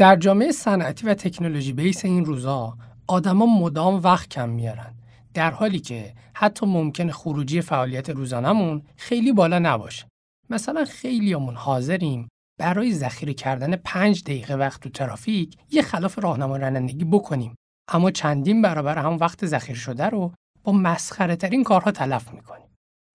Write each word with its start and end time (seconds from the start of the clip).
در 0.00 0.16
جامعه 0.16 0.52
صنعتی 0.52 1.06
و 1.06 1.14
تکنولوژی 1.14 1.72
بیس 1.72 2.04
این 2.04 2.24
روزا 2.24 2.76
آدما 3.06 3.46
مدام 3.46 3.94
وقت 4.02 4.28
کم 4.28 4.48
میارن. 4.48 4.94
در 5.34 5.50
حالی 5.50 5.78
که 5.78 6.14
حتی 6.34 6.66
ممکن 6.66 7.10
خروجی 7.10 7.60
فعالیت 7.60 8.10
روزانمون 8.10 8.82
خیلی 8.96 9.32
بالا 9.32 9.58
نباشه. 9.58 10.06
مثلا 10.50 10.84
خیلیامون 10.84 11.54
حاضریم 11.54 12.28
برای 12.58 12.94
ذخیره 12.94 13.34
کردن 13.34 13.76
پنج 13.76 14.22
دقیقه 14.22 14.54
وقت 14.54 14.80
تو 14.80 14.88
ترافیک 14.88 15.56
یه 15.70 15.82
خلاف 15.82 16.18
راهنما 16.18 16.56
رانندگی 16.56 17.04
بکنیم. 17.04 17.54
اما 17.88 18.10
چندین 18.10 18.62
برابر 18.62 18.98
هم 18.98 19.16
وقت 19.16 19.46
ذخیره 19.46 19.78
شده 19.78 20.04
رو 20.04 20.32
با 20.64 20.72
مسخره 20.72 21.36
ترین 21.36 21.64
کارها 21.64 21.90
تلف 21.90 22.32
می‌کنیم. 22.32 22.68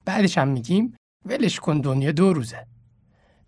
بعدش 0.06 0.38
هم 0.38 0.48
میگیم 0.48 0.96
ولش 1.26 1.60
کن 1.60 1.82
دنیا 1.82 2.12
دو 2.12 2.34
روزه. 2.34 2.66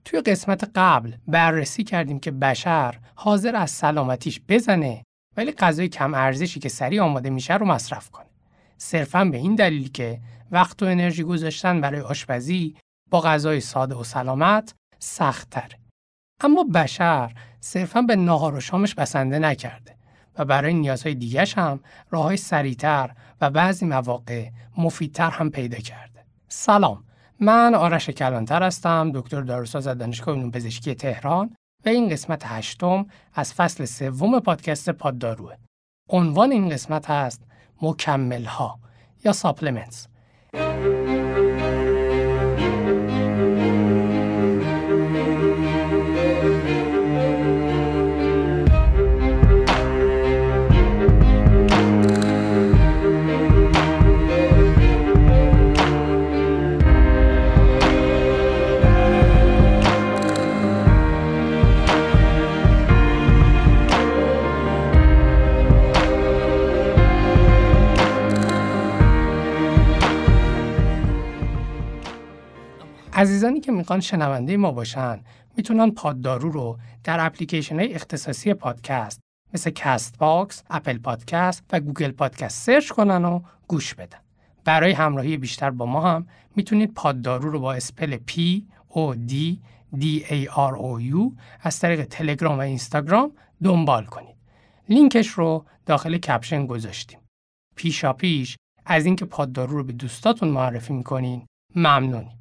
توی 0.07 0.21
قسمت 0.21 0.71
قبل 0.75 1.13
بررسی 1.27 1.83
کردیم 1.83 2.19
که 2.19 2.31
بشر 2.31 2.99
حاضر 3.15 3.55
از 3.55 3.71
سلامتیش 3.71 4.41
بزنه 4.49 5.03
ولی 5.37 5.51
غذای 5.51 5.89
کم 5.89 6.13
ارزشی 6.13 6.59
که 6.59 6.69
سریع 6.69 7.01
آماده 7.01 7.29
میشه 7.29 7.53
رو 7.53 7.65
مصرف 7.65 8.09
کنه. 8.09 8.25
صرفا 8.77 9.25
به 9.25 9.37
این 9.37 9.55
دلیل 9.55 9.91
که 9.91 10.19
وقت 10.51 10.83
و 10.83 10.85
انرژی 10.85 11.23
گذاشتن 11.23 11.81
برای 11.81 12.01
آشپزی 12.01 12.75
با 13.09 13.21
غذای 13.21 13.59
ساده 13.59 13.95
و 13.95 14.03
سلامت 14.03 14.73
سختتر. 14.99 15.71
اما 16.43 16.63
بشر 16.63 17.31
صرفا 17.59 18.01
به 18.01 18.15
ناهار 18.15 18.55
و 18.55 18.59
شامش 18.59 18.95
بسنده 18.95 19.39
نکرده 19.39 19.95
و 20.37 20.45
برای 20.45 20.73
نیازهای 20.73 21.15
دیگش 21.15 21.57
هم 21.57 21.79
راههای 22.09 22.37
سریعتر 22.37 23.11
و 23.41 23.49
بعضی 23.49 23.85
مواقع 23.85 24.49
مفیدتر 24.77 25.29
هم 25.29 25.49
پیدا 25.49 25.77
کرده. 25.77 26.25
سلام 26.47 27.06
من 27.39 27.75
آرش 27.75 28.09
کلانتر 28.09 28.63
هستم 28.63 29.11
دکتر 29.13 29.41
داروساز 29.41 29.87
از 29.87 29.97
دانشگاه 29.97 30.35
علوم 30.35 30.51
پزشکی 30.51 30.95
تهران 30.95 31.55
و 31.85 31.89
این 31.89 32.09
قسمت 32.09 32.41
هشتم 32.45 33.05
از 33.33 33.53
فصل 33.53 33.85
سوم 33.85 34.39
پادکست 34.39 34.89
پادداروه. 34.89 35.53
عنوان 36.09 36.51
این 36.51 36.69
قسمت 36.69 37.09
هست 37.09 37.43
مکمل 37.81 38.45
ها 38.45 38.79
یا 39.25 39.33
ساپلمنتس. 39.33 40.07
که 73.67 73.73
می‌خوان 73.73 73.99
شنونده 73.99 74.57
ما 74.57 74.71
باشن 74.71 75.19
می‌تونن 75.57 75.91
پاددارو 75.91 76.51
رو 76.51 76.79
در 77.03 77.25
اپلیکیشن 77.25 77.79
های 77.79 77.93
اختصاصی 77.93 78.53
پادکست 78.53 79.19
مثل 79.53 79.69
کست 79.69 80.17
باکس، 80.17 80.63
اپل 80.69 80.97
پادکست 80.97 81.63
و 81.71 81.79
گوگل 81.79 82.11
پادکست 82.11 82.65
search 82.65 82.89
کنن 82.89 83.25
و 83.25 83.41
گوش 83.67 83.93
بدن. 83.93 84.17
برای 84.65 84.91
همراهی 84.91 85.37
بیشتر 85.37 85.69
با 85.69 85.85
ما 85.85 86.01
هم 86.01 86.27
می‌تونید 86.55 86.93
پاددارو 86.93 87.51
رو 87.51 87.59
با 87.59 87.73
spell 87.73 88.17
P 88.17 88.61
O 88.89 89.15
D 89.29 89.33
D 90.01 90.23
A 90.23 90.47
R 90.47 90.73
O 90.77 91.13
U 91.13 91.37
از 91.61 91.79
طریق 91.79 92.05
تلگرام 92.05 92.57
و 92.57 92.61
اینستاگرام 92.61 93.31
دنبال 93.63 94.05
کنید. 94.05 94.35
لینکش 94.89 95.27
رو 95.27 95.65
داخل 95.85 96.17
caption 96.17 96.65
گذاشتیم. 96.65 97.19
پیشا 97.75 98.13
پیش 98.13 98.57
از 98.85 99.05
اینکه 99.05 99.25
پاددارو 99.25 99.77
رو 99.77 99.83
به 99.83 99.93
دوستاتون 99.93 100.49
معرفی 100.49 100.93
می‌کنین 100.93 101.45
ممنونیم. 101.75 102.36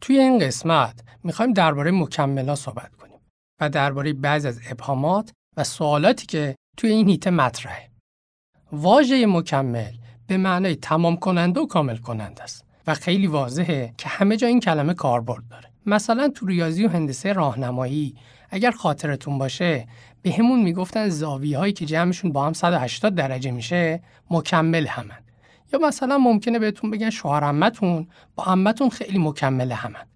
توی 0.00 0.18
این 0.18 0.38
قسمت 0.38 1.00
می‌خوایم 1.24 1.52
درباره 1.52 1.90
مکملات 1.90 2.58
صحبت 2.58 2.96
کنیم 2.96 3.20
و 3.60 3.68
درباره 3.68 4.12
بعضی 4.12 4.48
از 4.48 4.60
ابهامات 4.70 5.32
و 5.56 5.64
سوالاتی 5.64 6.26
که 6.26 6.54
توی 6.76 6.90
این 6.90 7.08
هیته 7.08 7.30
مطرحه. 7.30 7.90
واژه 8.72 9.26
مکمل 9.26 9.92
به 10.26 10.36
معنای 10.36 10.76
تمام 10.76 11.16
کننده 11.16 11.60
و 11.60 11.66
کامل 11.66 11.96
کننده 11.96 12.42
است 12.42 12.64
و 12.86 12.94
خیلی 12.94 13.26
واضحه 13.26 13.94
که 13.98 14.08
همه 14.08 14.36
جا 14.36 14.46
این 14.46 14.60
کلمه 14.60 14.94
کاربرد 14.94 15.48
داره. 15.50 15.70
مثلا 15.86 16.28
تو 16.28 16.46
ریاضی 16.46 16.84
و 16.84 16.88
هندسه 16.88 17.32
راهنمایی 17.32 18.16
اگر 18.50 18.70
خاطرتون 18.70 19.38
باشه 19.38 19.86
به 20.22 20.32
همون 20.32 20.62
می‌گفتن 20.62 21.08
زاویه 21.08 21.58
هایی 21.58 21.72
که 21.72 21.86
جمعشون 21.86 22.32
با 22.32 22.46
هم 22.46 22.52
180 22.52 23.14
درجه 23.14 23.50
میشه 23.50 24.02
مکمل 24.30 24.86
همن 24.86 25.18
یا 25.72 25.78
مثلا 25.78 26.18
ممکنه 26.18 26.58
بهتون 26.58 26.90
بگن 26.90 27.10
شوهر 27.10 27.44
عمتون 27.44 28.08
با 28.36 28.44
عمتون 28.44 28.88
خیلی 28.88 29.18
مکمل 29.18 29.72
همن. 29.72 30.06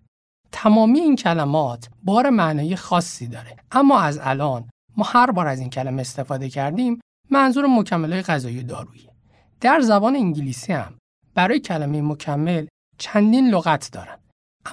تمامی 0.52 1.00
این 1.00 1.16
کلمات 1.16 1.88
بار 2.02 2.30
معنایی 2.30 2.76
خاصی 2.76 3.26
داره. 3.26 3.56
اما 3.72 4.00
از 4.00 4.18
الان 4.22 4.68
ما 4.96 5.04
هر 5.04 5.30
بار 5.30 5.46
از 5.46 5.60
این 5.60 5.70
کلمه 5.70 6.00
استفاده 6.00 6.48
کردیم 6.48 7.00
منظور 7.30 7.66
مکملهای 7.66 8.22
غذایی 8.22 8.62
دارویی. 8.62 9.08
در 9.60 9.80
زبان 9.80 10.16
انگلیسی 10.16 10.72
هم 10.72 10.94
برای 11.34 11.60
کلمه 11.60 12.02
مکمل 12.02 12.66
چندین 12.98 13.48
لغت 13.48 13.88
دارن. 13.92 14.18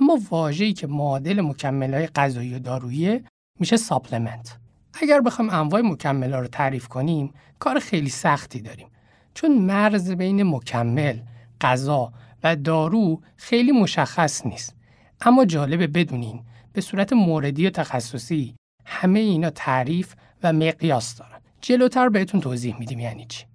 اما 0.01 0.19
واژه‌ای 0.29 0.73
که 0.73 0.87
معادل 0.87 1.41
مکملهای 1.41 2.07
غذایی 2.07 2.55
و 2.55 2.59
دارویی 2.59 3.23
میشه 3.59 3.77
ساپلمنت 3.77 4.57
اگر 4.93 5.21
بخوایم 5.21 5.51
انواع 5.51 5.81
مکملها 5.81 6.39
رو 6.39 6.47
تعریف 6.47 6.87
کنیم 6.87 7.33
کار 7.59 7.79
خیلی 7.79 8.09
سختی 8.09 8.61
داریم. 8.61 8.87
چون 9.33 9.57
مرز 9.57 10.11
بین 10.11 10.43
مکمل، 10.43 11.19
غذا 11.61 12.13
و 12.43 12.55
دارو 12.55 13.21
خیلی 13.37 13.71
مشخص 13.71 14.45
نیست. 14.45 14.75
اما 15.21 15.45
جالبه 15.45 15.87
بدونین 15.87 16.41
به 16.73 16.81
صورت 16.81 17.13
موردی 17.13 17.67
و 17.67 17.69
تخصصی 17.69 18.55
همه 18.85 19.19
اینا 19.19 19.49
تعریف 19.49 20.15
و 20.43 20.53
مقیاس 20.53 21.15
دارن. 21.15 21.39
جلوتر 21.61 22.09
بهتون 22.09 22.41
توضیح 22.41 22.79
میدیم 22.79 22.99
یعنی 22.99 23.25
چی. 23.25 23.45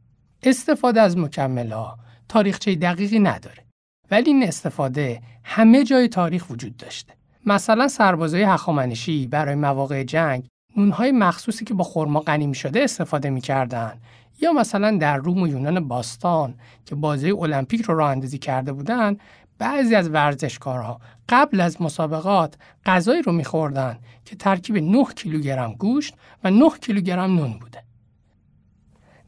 استفاده 0.43 1.01
از 1.01 1.19
مکمل 1.19 1.73
ها 1.73 1.99
تاریخچه 2.29 2.75
دقیقی 2.75 3.19
نداره. 3.19 3.65
ولی 4.11 4.31
این 4.31 4.43
استفاده 4.43 5.23
همه 5.45 5.85
جای 5.85 6.09
تاریخ 6.09 6.51
وجود 6.51 6.77
داشته. 6.77 7.13
مثلا 7.47 7.89
سربازای 7.89 8.43
هخامنشی 8.43 9.27
برای 9.27 9.55
مواقع 9.55 10.03
جنگ 10.03 10.47
نونهای 10.77 11.13
مخصوصی 11.13 11.65
که 11.65 11.75
با 11.75 11.85
خرما 11.85 12.21
غنی 12.21 12.55
شده 12.55 12.81
استفاده 12.81 13.31
می‌کردن 13.31 14.01
یا 14.41 14.53
مثلا 14.53 14.99
در 14.99 15.17
روم 15.17 15.43
و 15.43 15.49
یونان 15.49 15.89
باستان 15.89 16.55
که 16.85 16.95
بازی 16.95 17.31
المپیک 17.31 17.83
رو 17.83 17.97
راه 17.97 18.11
اندازی 18.11 18.39
کرده 18.39 18.73
بودن 18.73 19.17
بعضی 19.59 19.95
از 19.95 20.11
ورزشکارها 20.11 21.01
قبل 21.29 21.61
از 21.61 21.83
مسابقات 21.83 22.55
غذایی 22.87 23.23
رو 23.23 23.33
میخوردن 23.33 23.99
که 24.25 24.37
ترکیب 24.37 24.77
9 24.77 25.05
کیلوگرم 25.05 25.73
گوشت 25.73 26.15
و 26.45 26.51
9 26.51 26.71
کیلوگرم 26.81 27.37
نون 27.37 27.59
بوده. 27.59 27.83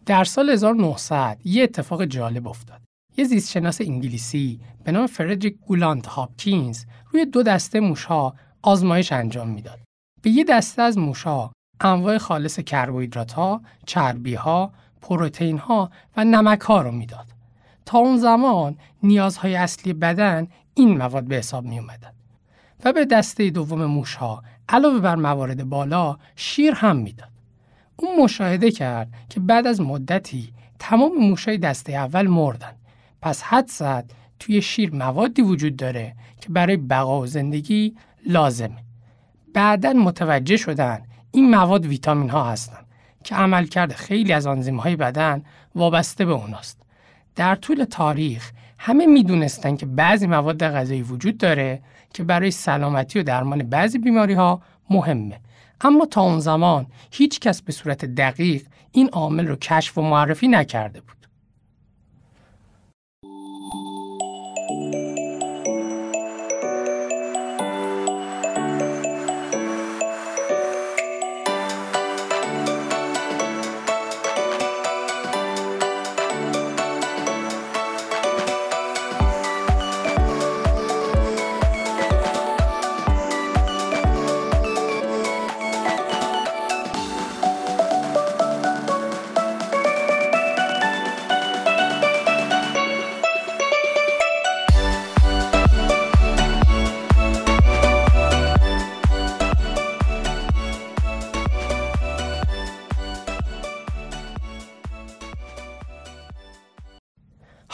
در 0.06 0.24
سال 0.24 0.50
1900 0.50 1.38
یه 1.44 1.62
اتفاق 1.62 2.04
جالب 2.04 2.48
افتاد. 2.48 2.80
یه 3.16 3.24
زیستشناس 3.24 3.80
انگلیسی 3.80 4.60
به 4.84 4.92
نام 4.92 5.06
فردریک 5.06 5.56
گولانت 5.66 6.06
هاپکینز 6.06 6.84
روی 7.10 7.26
دو 7.26 7.42
دسته 7.42 7.80
موشها 7.80 8.34
آزمایش 8.62 9.12
انجام 9.12 9.48
می‌داد. 9.48 9.80
به 10.22 10.30
یه 10.30 10.44
دسته 10.44 10.82
از 10.82 10.98
موشها 10.98 11.52
انواع 11.80 12.18
خالص 12.18 12.60
کربوهیدرات 12.60 13.32
ها، 13.32 13.62
پروتئین 15.00 15.58
ها 15.58 15.90
و 16.16 16.24
نمک 16.24 16.60
ها 16.60 16.82
رو 16.82 16.92
می‌داد. 16.92 17.26
تا 17.86 17.98
اون 17.98 18.16
زمان 18.16 18.76
نیازهای 19.02 19.56
اصلی 19.56 19.92
بدن 19.92 20.48
این 20.74 20.98
مواد 20.98 21.24
به 21.24 21.36
حساب 21.36 21.64
می 21.64 21.78
اومدن. 21.78 22.12
و 22.84 22.92
به 22.92 23.04
دسته 23.04 23.50
دوم 23.50 23.84
موش 23.84 24.14
ها 24.14 24.42
علاوه 24.68 25.00
بر 25.00 25.14
موارد 25.14 25.64
بالا 25.68 26.16
شیر 26.36 26.74
هم 26.74 26.96
می‌داد. 26.96 27.28
اون 27.96 28.24
مشاهده 28.24 28.70
کرد 28.70 29.08
که 29.28 29.40
بعد 29.40 29.66
از 29.66 29.80
مدتی 29.80 30.52
تمام 30.78 31.12
موشای 31.14 31.58
دسته 31.58 31.92
اول 31.92 32.26
مردن. 32.26 32.72
پس 33.22 33.42
حد 33.42 33.66
زد 33.66 34.12
توی 34.38 34.62
شیر 34.62 34.94
موادی 34.94 35.42
وجود 35.42 35.76
داره 35.76 36.14
که 36.40 36.48
برای 36.48 36.76
بقا 36.76 37.20
و 37.20 37.26
زندگی 37.26 37.96
لازمه. 38.26 38.84
بعدا 39.54 39.92
متوجه 39.92 40.56
شدن 40.56 41.02
این 41.30 41.50
مواد 41.50 41.86
ویتامین 41.86 42.30
ها 42.30 42.44
هستن 42.44 42.84
که 43.28 43.34
عملکرد 43.34 43.92
خیلی 43.92 44.32
از 44.32 44.46
آنزیم 44.46 44.76
های 44.76 44.96
بدن 44.96 45.42
وابسته 45.74 46.24
به 46.24 46.32
اوناست. 46.32 46.78
در 47.36 47.54
طول 47.54 47.84
تاریخ 47.84 48.52
همه 48.78 49.06
می‌دونستن 49.06 49.76
که 49.76 49.86
بعضی 49.86 50.26
مواد 50.26 50.64
غذایی 50.64 51.02
وجود 51.02 51.38
داره 51.38 51.82
که 52.14 52.24
برای 52.24 52.50
سلامتی 52.50 53.18
و 53.18 53.22
درمان 53.22 53.62
بعضی 53.62 53.98
بیماری 53.98 54.34
ها 54.34 54.62
مهمه. 54.90 55.40
اما 55.80 56.06
تا 56.06 56.20
اون 56.20 56.40
زمان 56.40 56.86
هیچ 57.10 57.40
کس 57.40 57.62
به 57.62 57.72
صورت 57.72 58.04
دقیق 58.04 58.62
این 58.92 59.08
عامل 59.08 59.46
رو 59.46 59.56
کشف 59.56 59.98
و 59.98 60.02
معرفی 60.02 60.48
نکرده 60.48 61.00
بود. 61.00 61.17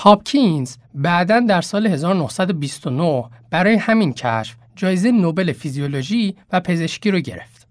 هاپکینز 0.05 0.77
بعدا 0.95 1.41
در 1.41 1.61
سال 1.61 1.87
1929 1.87 3.25
برای 3.51 3.75
همین 3.75 4.13
کشف 4.13 4.57
جایزه 4.77 5.11
نوبل 5.11 5.53
فیزیولوژی 5.53 6.37
و 6.53 6.61
پزشکی 6.61 7.11
رو 7.11 7.21
گرفت. 7.21 7.69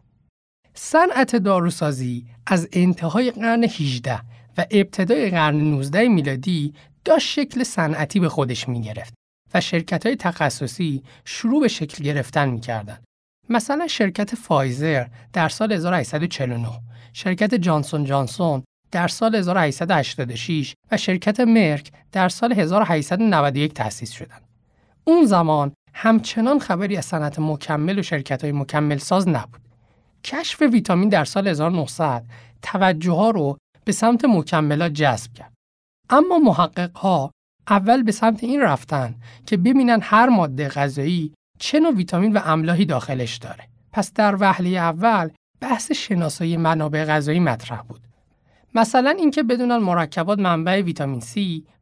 صنعت 0.74 1.36
داروسازی 1.36 2.26
از 2.48 2.70
انتهای 2.74 3.32
قرن 3.32 3.64
18 3.64 4.20
و 4.58 4.66
ابتدای 4.72 5.30
قرن 5.30 5.56
19 5.56 6.08
میلادی 6.08 6.74
داشت 7.06 7.28
شکل 7.28 7.64
صنعتی 7.64 8.20
به 8.20 8.30
خودش 8.30 8.70
می 8.70 8.82
گرفت 8.82 9.14
و 9.54 9.62
شرکت 9.62 10.06
های 10.06 10.16
تخصصی 10.16 11.04
شروع 11.26 11.62
به 11.62 11.68
شکل 11.68 12.04
گرفتن 12.04 12.50
می 12.50 12.60
کردن. 12.60 13.00
مثلا 13.50 13.88
شرکت 13.88 14.36
فایزر 14.36 15.06
در 15.34 15.50
سال 15.50 15.72
1849 15.72 16.70
شرکت 17.14 17.56
جانسون 17.56 18.06
جانسون 18.06 18.64
در 18.94 19.08
سال 19.08 19.36
1886 19.36 20.74
و 20.92 20.98
شرکت 20.98 21.40
مرک 21.40 21.92
در 22.12 22.30
سال 22.30 22.54
1891 22.54 23.74
تأسیس 23.74 24.12
شدند. 24.12 24.42
اون 25.04 25.26
زمان 25.26 25.72
همچنان 25.94 26.60
خبری 26.60 26.98
از 26.98 27.06
صنعت 27.06 27.40
مکمل 27.40 28.00
و 28.00 28.02
شرکت 28.02 28.42
های 28.42 28.52
مکمل 28.52 28.98
ساز 28.98 29.28
نبود. 29.28 29.62
کشف 30.24 30.62
ویتامین 30.62 31.10
در 31.10 31.26
سال 31.26 31.48
1900 31.48 32.26
توجه 32.62 33.12
ها 33.12 33.30
رو 33.30 33.58
به 33.86 33.92
سمت 33.92 34.26
مکملات 34.26 34.94
جذب 34.94 35.34
کرد. 35.34 35.54
اما 36.10 36.40
محقق 36.40 36.98
ها 36.98 37.32
اول 37.70 38.04
به 38.04 38.12
سمت 38.12 38.44
این 38.44 38.62
رفتن 38.62 39.16
که 39.46 39.58
ببینن 39.58 40.00
هر 40.02 40.30
ماده 40.30 40.70
غذایی 40.70 41.34
چه 41.60 41.80
نوع 41.80 41.94
ویتامین 41.94 42.34
و 42.34 42.40
املاحی 42.46 42.86
داخلش 42.86 43.38
داره. 43.38 43.68
پس 43.92 44.14
در 44.14 44.36
وهله 44.40 44.70
اول 44.70 45.30
بحث 45.62 45.92
شناسایی 45.92 46.58
منابع 46.58 47.06
غذایی 47.06 47.40
مطرح 47.40 47.82
بود. 47.82 48.13
مثلا 48.76 49.10
اینکه 49.10 49.44
بدونن 49.44 49.78
مرکبات 49.78 50.40
منبع 50.40 50.82
ویتامین 50.82 51.22
C 51.22 51.34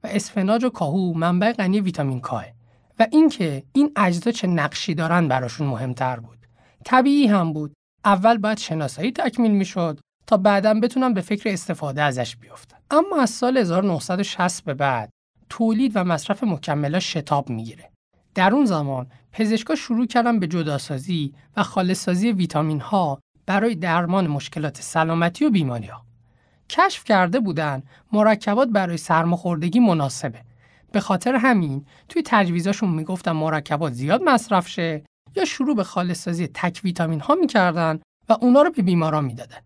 و 0.04 0.08
اسفناج 0.08 0.64
و 0.64 0.70
کاهو 0.70 1.14
منبع 1.14 1.52
غنی 1.52 1.82
ویتامین 1.82 2.20
کاه 2.20 2.46
و 3.00 3.08
اینکه 3.12 3.64
این 3.74 3.92
اجزا 3.96 4.32
چه 4.32 4.48
نقشی 4.48 4.94
دارن 4.94 5.28
براشون 5.28 5.68
مهمتر 5.68 6.20
بود. 6.20 6.38
طبیعی 6.86 7.28
هم 7.28 7.54
بود. 7.54 7.74
اول 8.06 8.38
باید 8.38 8.58
شناسایی 8.58 9.12
تکمیل 9.12 9.52
می‌شد 9.52 10.00
تا 10.28 10.38
بعدا 10.38 10.74
بتونن 10.74 11.14
به 11.14 11.22
فکر 11.22 11.50
استفاده 11.50 12.02
ازش 12.02 12.36
بیفتن. 12.36 12.78
اما 12.92 13.22
از 13.22 13.30
سال 13.30 13.58
1960 13.58 14.64
به 14.64 14.74
بعد 14.74 15.10
تولید 15.50 15.92
و 15.96 16.04
مصرف 16.04 16.44
مکملات 16.44 17.02
شتاب 17.02 17.50
می‌گیره. 17.50 17.92
در 18.36 18.54
اون 18.54 18.66
زمان 18.66 19.08
پزشکا 19.32 19.76
شروع 19.76 20.06
کردن 20.06 20.40
به 20.40 20.48
جداسازی 20.48 21.34
و 21.58 21.64
خالصسازی 21.64 22.32
ویتامین 22.32 22.80
ها 22.80 23.20
برای 23.46 23.76
درمان 23.76 24.28
مشکلات 24.28 24.82
سلامتی 24.82 25.46
و 25.46 25.50
بیماری 25.50 25.88
ها. 25.88 26.11
کشف 26.71 27.03
کرده 27.03 27.39
بودن 27.39 27.83
مرکبات 28.12 28.68
برای 28.68 28.97
سرماخوردگی 28.97 29.79
مناسبه. 29.79 30.41
به 30.91 31.00
خاطر 31.00 31.35
همین 31.35 31.85
توی 32.09 32.21
تجویزاشون 32.25 32.89
می‌گفتن 32.89 33.31
مرکبات 33.31 33.94
زیاد 33.94 34.23
مصرف 34.23 34.68
شه 34.68 35.03
یا 35.35 35.45
شروع 35.45 35.75
به 35.75 35.83
خالصسازی 35.83 36.47
تک 36.47 36.81
ویتامین 36.83 37.19
ها 37.19 37.35
می‌کردن 37.35 38.00
و 38.29 38.38
اونا 38.41 38.62
رو 38.62 38.71
به 38.71 38.81
بیماران 38.81 39.25
می‌دادن. 39.25 39.57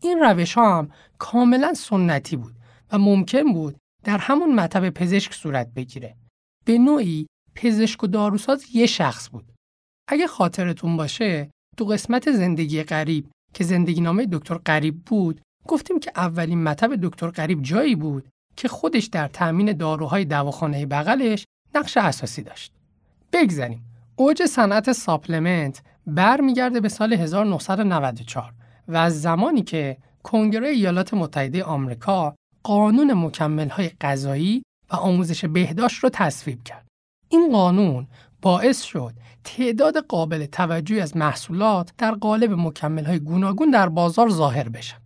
این 0.00 0.18
روش 0.18 0.54
ها 0.54 0.78
هم 0.78 0.90
کاملا 1.18 1.74
سنتی 1.74 2.36
بود 2.36 2.54
و 2.92 2.98
ممکن 2.98 3.52
بود 3.52 3.76
در 4.04 4.18
همون 4.18 4.54
مطب 4.54 4.90
پزشک 4.90 5.34
صورت 5.34 5.68
بگیره. 5.74 6.16
به 6.64 6.78
نوعی 6.78 7.26
پزشک 7.54 8.04
و 8.04 8.06
داروساز 8.06 8.64
یه 8.74 8.86
شخص 8.86 9.30
بود. 9.30 9.52
اگه 10.08 10.26
خاطرتون 10.26 10.96
باشه 10.96 11.50
تو 11.76 11.84
قسمت 11.84 12.32
زندگی 12.32 12.82
غریب 12.82 13.30
که 13.54 13.64
زندگی 13.64 14.00
نامه 14.00 14.26
دکتر 14.32 14.54
غریب 14.54 15.04
بود 15.04 15.40
گفتیم 15.66 16.00
که 16.00 16.12
اولین 16.16 16.62
مطب 16.62 16.96
دکتر 17.02 17.30
غریب 17.30 17.62
جایی 17.62 17.94
بود 17.94 18.28
که 18.56 18.68
خودش 18.68 19.04
در 19.04 19.28
تأمین 19.28 19.72
داروهای 19.72 20.24
دواخانه 20.24 20.86
بغلش 20.86 21.44
نقش 21.74 21.96
اساسی 21.96 22.42
داشت. 22.42 22.72
بگذاریم. 23.32 23.82
اوج 24.16 24.46
صنعت 24.46 24.92
ساپلمنت 24.92 25.82
برمیگرده 26.06 26.80
به 26.80 26.88
سال 26.88 27.12
1994 27.12 28.52
و 28.88 28.96
از 28.96 29.22
زمانی 29.22 29.62
که 29.62 29.96
کنگره 30.22 30.68
ایالات 30.68 31.14
متحده 31.14 31.64
آمریکا 31.64 32.34
قانون 32.62 33.14
مکمل‌های 33.14 33.90
غذایی 34.00 34.62
و 34.90 34.96
آموزش 34.96 35.44
بهداشت 35.44 36.04
رو 36.04 36.10
تصویب 36.12 36.62
کرد. 36.62 36.86
این 37.28 37.52
قانون 37.52 38.06
باعث 38.42 38.82
شد 38.82 39.14
تعداد 39.44 39.96
قابل 40.06 40.46
توجهی 40.46 41.00
از 41.00 41.16
محصولات 41.16 41.92
در 41.98 42.10
قالب 42.10 42.52
مکمل‌های 42.52 43.18
گوناگون 43.18 43.70
در 43.70 43.88
بازار 43.88 44.30
ظاهر 44.30 44.68
بشن. 44.68 45.05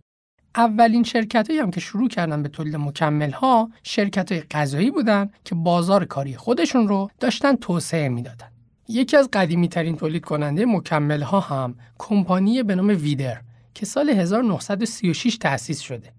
اولین 0.55 1.03
شرکت 1.03 1.49
هم 1.49 1.71
که 1.71 1.79
شروع 1.79 2.09
کردن 2.09 2.43
به 2.43 2.49
تولید 2.49 2.75
مکمل 2.75 3.31
ها 3.31 3.69
شرکت 3.83 4.31
های 4.31 4.41
غذایی 4.41 4.91
بودن 4.91 5.29
که 5.45 5.55
بازار 5.55 6.05
کاری 6.05 6.37
خودشون 6.37 6.87
رو 6.87 7.09
داشتن 7.19 7.55
توسعه 7.55 8.09
می‌دادن. 8.09 8.47
یکی 8.87 9.17
از 9.17 9.29
قدیمی 9.33 9.67
ترین 9.67 9.97
تولید 9.97 10.25
کننده 10.25 10.65
مکمل 10.65 11.21
ها 11.21 11.39
هم 11.39 11.75
کمپانی 11.97 12.63
به 12.63 12.75
نام 12.75 12.87
ویدر 12.87 13.41
که 13.73 13.85
سال 13.85 14.09
1936 14.09 15.37
تأسیس 15.37 15.79
شده 15.79 16.13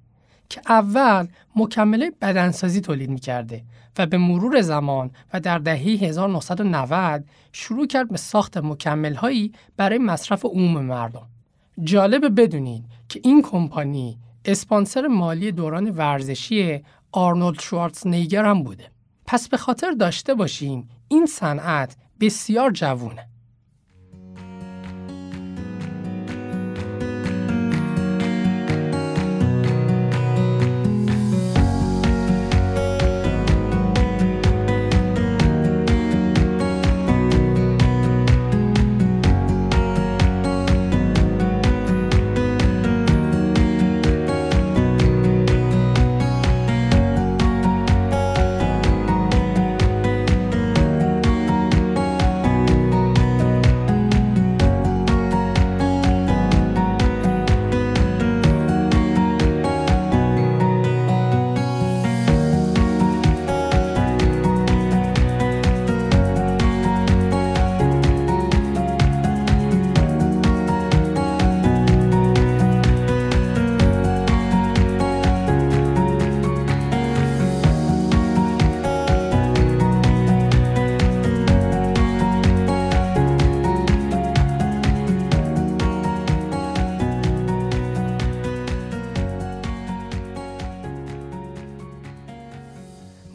که 0.48 0.60
اول 0.68 1.26
مکمله 1.56 2.12
بدنسازی 2.20 2.80
تولید 2.80 3.10
می‌کرده 3.10 3.64
و 3.98 4.06
به 4.06 4.18
مرور 4.18 4.60
زمان 4.60 5.10
و 5.32 5.40
در 5.40 5.58
دهه 5.58 5.78
1990 5.78 7.24
شروع 7.52 7.86
کرد 7.86 8.08
به 8.08 8.16
ساخت 8.16 8.58
مکمل 8.58 9.14
هایی 9.14 9.52
برای 9.76 9.98
مصرف 9.98 10.44
عموم 10.44 10.84
مردم. 10.84 11.28
جالب 11.84 12.40
بدونین 12.40 12.84
که 13.08 13.20
این 13.24 13.42
کمپانی 13.42 14.18
اسپانسر 14.44 15.06
مالی 15.06 15.52
دوران 15.52 15.90
ورزشی 15.90 16.80
آرنولد 17.12 17.60
شوارتزنیگر 17.60 18.44
هم 18.44 18.62
بوده. 18.62 18.90
پس 19.26 19.48
به 19.48 19.56
خاطر 19.56 19.90
داشته 19.90 20.34
باشیم 20.34 20.88
این 21.08 21.26
صنعت 21.26 21.96
بسیار 22.20 22.70
جوونه. 22.70 23.28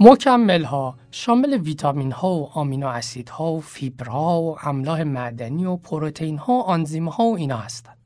مکمل 0.10 0.64
ها 0.64 0.98
شامل 1.12 1.54
ویتامین 1.54 2.12
ها 2.12 2.30
و 2.30 2.50
آمینو 2.50 2.88
اسید 2.88 3.30
ها 3.30 3.52
و 3.54 3.62
فیبرها 3.62 4.42
و 4.42 4.58
املاح 4.64 5.04
معدنی 5.04 5.66
و 5.66 5.76
پروتئین 5.76 6.38
ها 6.38 6.54
و 6.54 6.62
آنزیم 6.62 7.10
ها 7.10 7.24
و 7.24 7.38
اینا 7.38 7.58
هستند. 7.58 7.98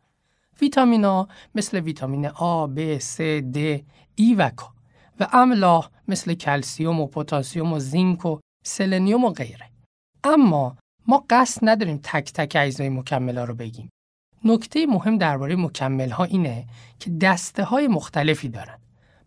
ویتامین 0.62 1.06
ها 1.06 1.28
مثل 1.56 1.80
ویتامین 1.80 2.30
A, 2.30 2.68
B, 2.76 3.02
C, 3.02 3.44
D, 3.56 3.58
E 4.22 4.36
و 4.38 4.50
K 4.50 4.64
و 5.20 5.28
املاح 5.34 5.90
مثل 6.08 6.34
کلسیوم 6.34 7.00
و 7.00 7.08
پتاسیم 7.08 7.74
و 7.74 7.80
zinc 7.80 8.26
و 8.26 8.40
سلنیوم 8.66 9.24
و 9.24 9.30
غیره. 9.30 9.70
اما 10.24 10.78
ما 11.08 11.26
قصد 11.30 11.60
نداریم 11.64 12.00
تک 12.04 12.34
تک 12.34 12.58
اجزای 12.60 12.90
مکمل 12.90 13.38
ها 13.38 13.44
رو 13.44 13.56
بگیم. 13.56 13.90
نکته 14.46 14.86
مهم 14.86 15.18
درباره 15.18 15.56
مکمل 15.56 16.10
ها 16.10 16.24
اینه 16.24 16.66
که 17.00 17.12
دسته 17.22 17.64
های 17.64 17.88
مختلفی 17.88 18.50
دارن. 18.50 18.78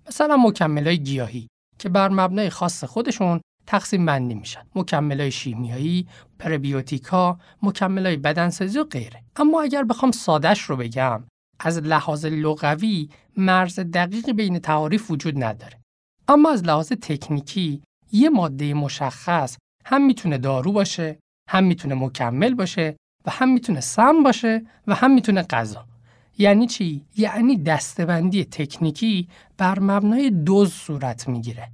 مثلا 0.08 0.36
مکمل 0.36 0.86
های 0.86 0.98
گیاهی 0.98 1.48
که 1.84 1.90
بر 1.90 2.08
مبنای 2.08 2.50
خاص 2.50 2.84
خودشون 2.84 3.40
تقسیم 3.66 4.06
بندی 4.06 4.34
میشن 4.34 4.62
های 4.92 5.30
شیمیایی 5.30 6.06
پربیوتیکا 6.38 7.38
های 7.80 8.16
بدنسازی 8.16 8.78
و 8.78 8.84
غیره 8.84 9.22
اما 9.36 9.62
اگر 9.62 9.84
بخوام 9.84 10.12
سادش 10.12 10.60
رو 10.60 10.76
بگم 10.76 11.24
از 11.60 11.78
لحاظ 11.78 12.24
لغوی 12.24 13.08
مرز 13.36 13.80
دقیقی 13.80 14.32
بین 14.32 14.58
تعاریف 14.58 15.10
وجود 15.10 15.44
نداره 15.44 15.80
اما 16.28 16.50
از 16.50 16.64
لحاظ 16.64 16.92
تکنیکی 16.92 17.82
یه 18.12 18.28
ماده 18.30 18.74
مشخص 18.74 19.56
هم 19.84 20.06
می‌تونه 20.06 20.38
دارو 20.38 20.72
باشه، 20.72 21.18
هم 21.48 21.64
می‌تونه 21.64 21.94
مکمل 21.94 22.54
باشه 22.54 22.96
و 23.26 23.30
هم 23.30 23.48
می‌تونه 23.48 23.80
سم 23.80 24.22
باشه 24.22 24.66
و 24.86 24.94
هم 24.94 25.10
می‌تونه 25.14 25.42
غذا. 25.42 25.86
یعنی 26.38 26.66
چی؟ 26.66 27.04
یعنی 27.16 27.56
دستبندی 27.56 28.44
تکنیکی 28.44 29.28
بر 29.58 29.78
مبنای 29.78 30.30
دوز 30.30 30.72
صورت 30.72 31.28
می‌گیره. 31.28 31.73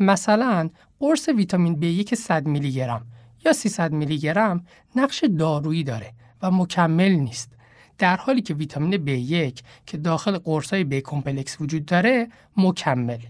مثلا 0.00 0.70
قرص 1.00 1.28
ویتامین 1.28 2.02
B1 2.02 2.14
100 2.14 2.46
میلی 2.46 2.72
گرم 2.72 3.06
یا 3.44 3.52
300 3.52 3.92
میلی 3.92 4.18
گرم 4.18 4.64
نقش 4.96 5.24
دارویی 5.38 5.84
داره 5.84 6.12
و 6.42 6.50
مکمل 6.50 7.12
نیست. 7.12 7.50
در 7.98 8.16
حالی 8.16 8.42
که 8.42 8.54
ویتامین 8.54 8.94
B1 8.96 9.60
که 9.86 9.96
داخل 9.96 10.38
قرصای 10.38 10.86
B 10.90 10.94
کمپلکس 10.94 11.60
وجود 11.60 11.86
داره 11.86 12.28
مکمله. 12.56 13.20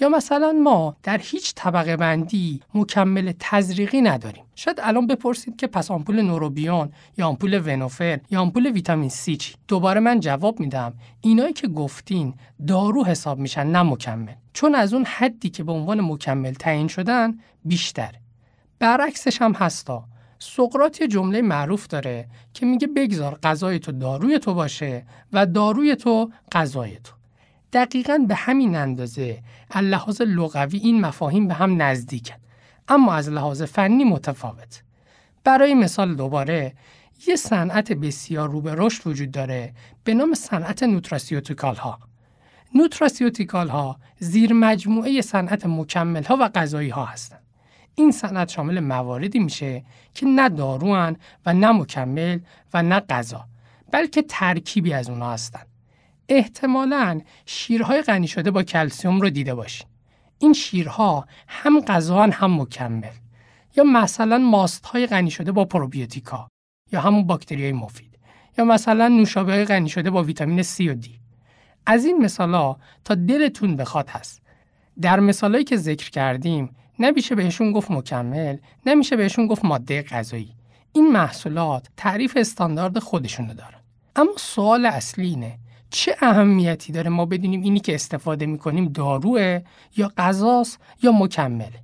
یا 0.00 0.08
مثلا 0.08 0.52
ما 0.52 0.96
در 1.02 1.18
هیچ 1.18 1.52
طبقه 1.56 1.96
بندی 1.96 2.60
مکمل 2.74 3.32
تزریقی 3.38 4.00
نداریم. 4.00 4.44
شاید 4.54 4.80
الان 4.82 5.06
بپرسید 5.06 5.56
که 5.56 5.66
پس 5.66 5.90
آمپول 5.90 6.20
نوروبیون 6.20 6.92
یا 7.18 7.26
آمپول 7.26 7.60
ونوفر 7.64 8.20
یا 8.30 8.40
آمپول 8.40 8.72
ویتامین 8.72 9.10
C 9.10 9.36
چی؟ 9.36 9.54
دوباره 9.68 10.00
من 10.00 10.20
جواب 10.20 10.60
میدم 10.60 10.94
اینایی 11.20 11.52
که 11.52 11.68
گفتین 11.68 12.34
دارو 12.66 13.04
حساب 13.04 13.38
میشن 13.38 13.66
نه 13.66 13.82
مکمل. 13.82 14.34
چون 14.54 14.74
از 14.74 14.94
اون 14.94 15.04
حدی 15.04 15.50
که 15.50 15.64
به 15.64 15.72
عنوان 15.72 16.00
مکمل 16.00 16.52
تعیین 16.52 16.88
شدن 16.88 17.38
بیشتر. 17.64 18.14
برعکسش 18.78 19.42
هم 19.42 19.52
هستا. 19.52 20.04
سقراط 20.38 21.00
یه 21.00 21.08
جمله 21.08 21.42
معروف 21.42 21.86
داره 21.86 22.28
که 22.54 22.66
میگه 22.66 22.86
بگذار 22.86 23.38
غذای 23.42 23.78
تو 23.78 23.92
داروی 23.92 24.38
تو 24.38 24.54
باشه 24.54 25.06
و 25.32 25.46
داروی 25.46 25.96
تو 25.96 26.30
غذای 26.52 26.98
تو. 27.04 27.12
دقیقا 27.72 28.24
به 28.28 28.34
همین 28.34 28.76
اندازه 28.76 29.42
از 29.70 29.84
لحاظ 29.84 30.20
لغوی 30.20 30.78
این 30.78 31.00
مفاهیم 31.00 31.48
به 31.48 31.54
هم 31.54 31.82
نزدیکن 31.82 32.34
اما 32.88 33.14
از 33.14 33.28
لحاظ 33.28 33.62
فنی 33.62 34.04
متفاوت 34.04 34.82
برای 35.44 35.74
مثال 35.74 36.14
دوباره 36.14 36.74
یه 37.26 37.36
صنعت 37.36 37.92
بسیار 37.92 38.50
رو 38.50 38.60
به 38.60 38.74
رشد 38.74 39.06
وجود 39.06 39.30
داره 39.30 39.74
به 40.04 40.14
نام 40.14 40.34
صنعت 40.34 40.82
nutraceutical 40.82 41.76
ها 41.76 41.98
nutraceutical 42.74 43.68
ها 43.68 43.98
زیر 44.18 44.52
مجموعه 44.52 45.20
صنعت 45.20 45.66
مکمل 45.66 46.24
ها 46.24 46.36
و 46.40 46.48
غذایی 46.48 46.90
ها 46.90 47.04
هستند 47.04 47.42
این 47.94 48.10
صنعت 48.12 48.48
شامل 48.48 48.80
مواردی 48.80 49.38
میشه 49.38 49.84
که 50.14 50.26
نه 50.26 50.48
داروان 50.48 51.16
و 51.46 51.54
نه 51.54 51.72
مکمل 51.72 52.38
و 52.74 52.82
نه 52.82 53.00
غذا 53.00 53.44
بلکه 53.92 54.22
ترکیبی 54.22 54.92
از 54.92 55.10
اونها 55.10 55.32
هستند 55.32 55.66
احتمالاً 56.28 57.20
شیرهای 57.46 58.02
غنی 58.02 58.28
شده 58.28 58.50
با 58.50 58.62
کلسیوم 58.62 59.20
رو 59.20 59.30
دیده 59.30 59.54
باشین. 59.54 59.86
این 60.38 60.52
شیرها 60.52 61.26
هم 61.48 61.80
غذا 61.80 62.22
هم 62.22 62.60
مکمل 62.60 63.12
یا 63.76 63.84
مثلا 63.84 64.38
ماست 64.38 64.86
های 64.86 65.06
غنی 65.06 65.30
شده 65.30 65.52
با 65.52 65.64
پروبیوتیکا 65.64 66.48
یا 66.92 67.00
همون 67.00 67.26
باکتری 67.26 67.72
مفید 67.72 68.18
یا 68.58 68.64
مثلا 68.64 69.08
نوشابه 69.08 69.52
های 69.52 69.64
غنی 69.64 69.88
شده 69.88 70.10
با 70.10 70.22
ویتامین 70.22 70.62
C 70.62 70.80
و 70.80 70.94
D. 71.02 71.23
از 71.86 72.04
این 72.04 72.18
مثالا 72.24 72.76
تا 73.04 73.14
دلتون 73.14 73.76
بخواد 73.76 74.08
هست. 74.08 74.42
در 75.00 75.20
مثالایی 75.20 75.64
که 75.64 75.76
ذکر 75.76 76.10
کردیم 76.10 76.76
نمیشه 76.98 77.34
بهشون 77.34 77.72
گفت 77.72 77.90
مکمل، 77.90 78.56
نمیشه 78.86 79.16
بهشون 79.16 79.46
گفت 79.46 79.64
ماده 79.64 80.02
غذایی. 80.02 80.54
این 80.92 81.12
محصولات 81.12 81.88
تعریف 81.96 82.36
استاندارد 82.36 82.98
خودشونو 82.98 83.54
دارن. 83.54 83.80
اما 84.16 84.32
سوال 84.36 84.86
اصلی 84.86 85.26
اینه 85.26 85.58
چه 85.90 86.16
اهمیتی 86.22 86.92
داره 86.92 87.10
ما 87.10 87.26
بدونیم 87.26 87.62
اینی 87.62 87.80
که 87.80 87.94
استفاده 87.94 88.46
می‌کنیم 88.46 88.88
داروه 88.88 89.60
یا 89.96 90.12
غذاست 90.16 90.78
یا 91.02 91.12
مکمله 91.12 91.80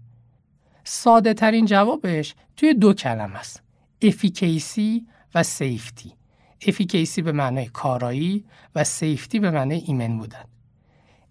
ساده 0.85 1.35
ترین 1.35 1.66
جوابش 1.66 2.35
توی 2.57 2.75
دو 2.75 2.95
کلمه 2.94 3.32
است 3.33 3.62
efficacy 4.02 5.06
و 5.35 5.42
safety 5.42 6.12
efficacy 6.66 7.23
به 7.23 7.33
معنای 7.33 7.67
کارایی 7.67 8.45
و 8.75 8.85
safety 8.85 9.40
به 9.40 9.50
معنای 9.50 9.79
ایمن 9.79 10.19
بودن. 10.19 10.45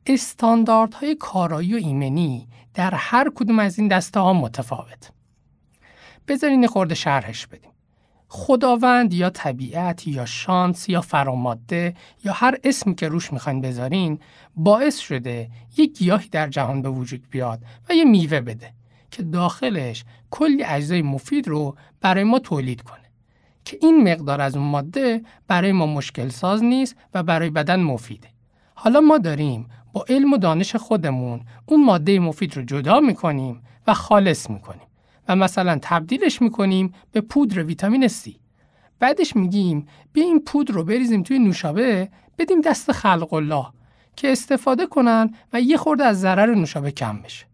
استانداردهای 0.05 1.15
کارایی 1.15 1.73
و 1.73 1.77
ایمنی 1.77 2.47
در 2.73 2.93
هر 2.93 3.31
کدوم 3.35 3.59
از 3.59 3.79
این 3.79 3.87
دسته 3.87 4.19
ها 4.19 4.33
متفاوت. 4.33 5.11
بذارین 6.27 6.67
خورده 6.67 6.95
شرحش 6.95 7.47
بدیم. 7.47 7.71
خداوند 8.27 9.13
یا 9.13 9.29
طبیعت 9.29 10.07
یا 10.07 10.25
شانس 10.25 10.89
یا 10.89 11.01
فراماده 11.01 11.93
یا 12.23 12.33
هر 12.33 12.57
اسمی 12.63 12.95
که 12.95 13.07
روش 13.07 13.33
می‌خواین 13.33 13.61
بذارین 13.61 14.19
باعث 14.55 14.97
شده 14.97 15.49
یک 15.77 15.97
گیاهی 15.97 16.29
در 16.29 16.47
جهان 16.47 16.81
به 16.81 16.89
وجود 16.89 17.29
بیاد 17.29 17.63
و 17.89 17.93
یه 17.93 18.03
میوه 18.03 18.41
بده 18.41 18.73
که 19.11 19.23
داخلش 19.23 20.05
کلی 20.29 20.63
اجزای 20.63 21.01
مفید 21.01 21.47
رو 21.47 21.75
برای 22.01 22.23
ما 22.23 22.39
تولید 22.39 22.81
کنه. 22.81 23.08
که 23.69 23.77
این 23.81 24.11
مقدار 24.11 24.41
از 24.41 24.57
اون 24.57 24.67
ماده 24.67 25.21
برای 25.47 25.71
ما 25.71 25.85
مشکل 25.85 26.29
ساز 26.29 26.63
نیست 26.63 26.95
و 27.13 27.23
برای 27.23 27.49
بدن 27.49 27.79
مفیده 27.79 28.27
حالا 28.75 28.99
ما 28.99 29.17
داریم 29.17 29.67
با 29.93 30.05
علم 30.09 30.33
و 30.33 30.37
دانش 30.37 30.75
خودمون 30.75 31.41
اون 31.65 31.85
ماده 31.85 32.19
مفید 32.19 32.57
رو 32.57 32.63
جدا 32.63 32.99
می‌کنیم 32.99 33.61
و 33.87 33.93
خالص 33.93 34.49
می‌کنیم 34.49 34.87
و 35.27 35.35
مثلا 35.35 35.79
تبدیلش 35.81 36.41
می‌کنیم 36.41 36.93
به 37.11 37.21
پودر 37.21 37.63
ویتامین 37.63 38.07
C. 38.07 38.29
بعدش 38.99 39.35
میگیم 39.35 39.87
بیا 40.13 40.23
این 40.23 40.39
پودر 40.39 40.73
رو 40.73 40.83
بریزیم 40.83 41.23
توی 41.23 41.39
نوشابه 41.39 42.09
بدیم 42.37 42.61
دست 42.61 42.91
خلق 42.91 43.33
الله 43.33 43.65
که 44.15 44.31
استفاده 44.31 44.85
کنن 44.85 45.33
و 45.53 45.61
یه 45.61 45.77
خورده 45.77 46.03
از 46.03 46.19
ضرر 46.19 46.55
نوشابه 46.55 46.91
کم 46.91 47.21
بشه. 47.21 47.45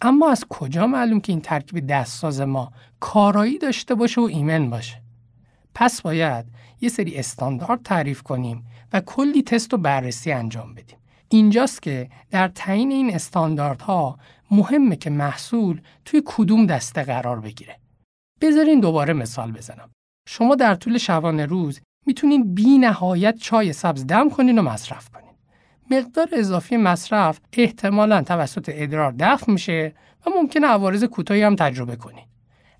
اما 0.00 0.30
از 0.30 0.44
کجا 0.48 0.86
معلوم 0.86 1.20
که 1.20 1.32
این 1.32 1.40
ترکیب 1.40 1.86
دستساز 1.86 2.40
ما 2.40 2.72
کارایی 3.00 3.58
داشته 3.58 3.94
باشه 3.94 4.20
و 4.20 4.24
ایمن 4.24 4.70
باشه؟ 4.70 5.09
پس 5.74 6.02
باید 6.02 6.46
یه 6.80 6.88
سری 6.88 7.16
استاندارد 7.16 7.82
تعریف 7.82 8.22
کنیم 8.22 8.66
و 8.92 9.00
کلی 9.00 9.42
تست 9.42 9.74
و 9.74 9.76
بررسی 9.76 10.32
انجام 10.32 10.74
بدیم. 10.74 10.98
اینجاست 11.28 11.82
که 11.82 12.10
در 12.30 12.48
تعیین 12.48 12.92
این 12.92 13.14
استانداردها 13.14 14.18
مهمه 14.50 14.96
که 14.96 15.10
محصول 15.10 15.80
توی 16.04 16.22
کدوم 16.24 16.66
دسته 16.66 17.02
قرار 17.02 17.40
بگیره. 17.40 17.76
بذارین 18.40 18.80
دوباره 18.80 19.12
مثال 19.12 19.52
بزنم. 19.52 19.90
شما 20.28 20.54
در 20.54 20.74
طول 20.74 20.98
شبانه 20.98 21.46
روز 21.46 21.80
می‌تونین 22.06 22.54
بی 22.54 22.78
نهایت 22.78 23.36
چای 23.36 23.72
سبز 23.72 24.06
دم 24.06 24.30
کنین 24.30 24.58
و 24.58 24.62
مصرف 24.62 25.08
کنین. 25.08 25.30
مقدار 25.90 26.28
اضافی 26.32 26.76
مصرف 26.76 27.40
احتمالا 27.52 28.22
توسط 28.22 28.70
ادرار 28.74 29.14
دفع 29.18 29.52
میشه 29.52 29.94
و 30.26 30.30
ممکنه 30.36 30.66
عوارض 30.66 31.04
کوتاهی 31.04 31.42
هم 31.42 31.56
تجربه 31.56 31.96
کنین. 31.96 32.24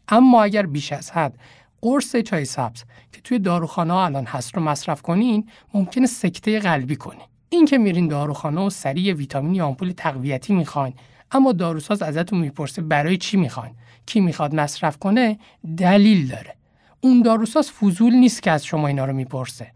اما 0.08 0.42
اگر 0.42 0.66
بیش 0.66 0.92
از 0.92 1.10
حد 1.10 1.38
قرص 1.82 2.16
چای 2.16 2.44
سبز 2.44 2.84
که 3.12 3.20
توی 3.20 3.38
داروخانه 3.38 3.94
الان 3.94 4.24
هست 4.24 4.56
رو 4.56 4.62
مصرف 4.62 5.02
کنین 5.02 5.48
ممکنه 5.74 6.06
سکته 6.06 6.58
قلبی 6.58 6.96
کنین. 6.96 7.26
این 7.48 7.64
که 7.66 7.78
میرین 7.78 8.08
داروخانه 8.08 8.60
و 8.60 8.70
سریع 8.70 9.14
ویتامین 9.14 9.54
یا 9.54 9.66
آمپول 9.66 9.92
تقویتی 9.96 10.54
می‌خواین 10.54 10.94
اما 11.32 11.52
داروساز 11.52 12.02
ازتون 12.02 12.38
می‌پرسه 12.38 12.82
برای 12.82 13.16
چی 13.16 13.36
می‌خواین. 13.36 13.74
کی 14.06 14.20
می‌خواد 14.20 14.54
مصرف 14.54 14.98
کنه؟ 14.98 15.38
دلیل 15.76 16.28
داره. 16.28 16.54
اون 17.00 17.22
داروساز 17.22 17.70
فضول 17.70 18.14
نیست 18.14 18.42
که 18.42 18.50
از 18.50 18.64
شما 18.64 18.88
اینا 18.88 19.04
رو 19.04 19.12
می‌پرسه. 19.12 19.72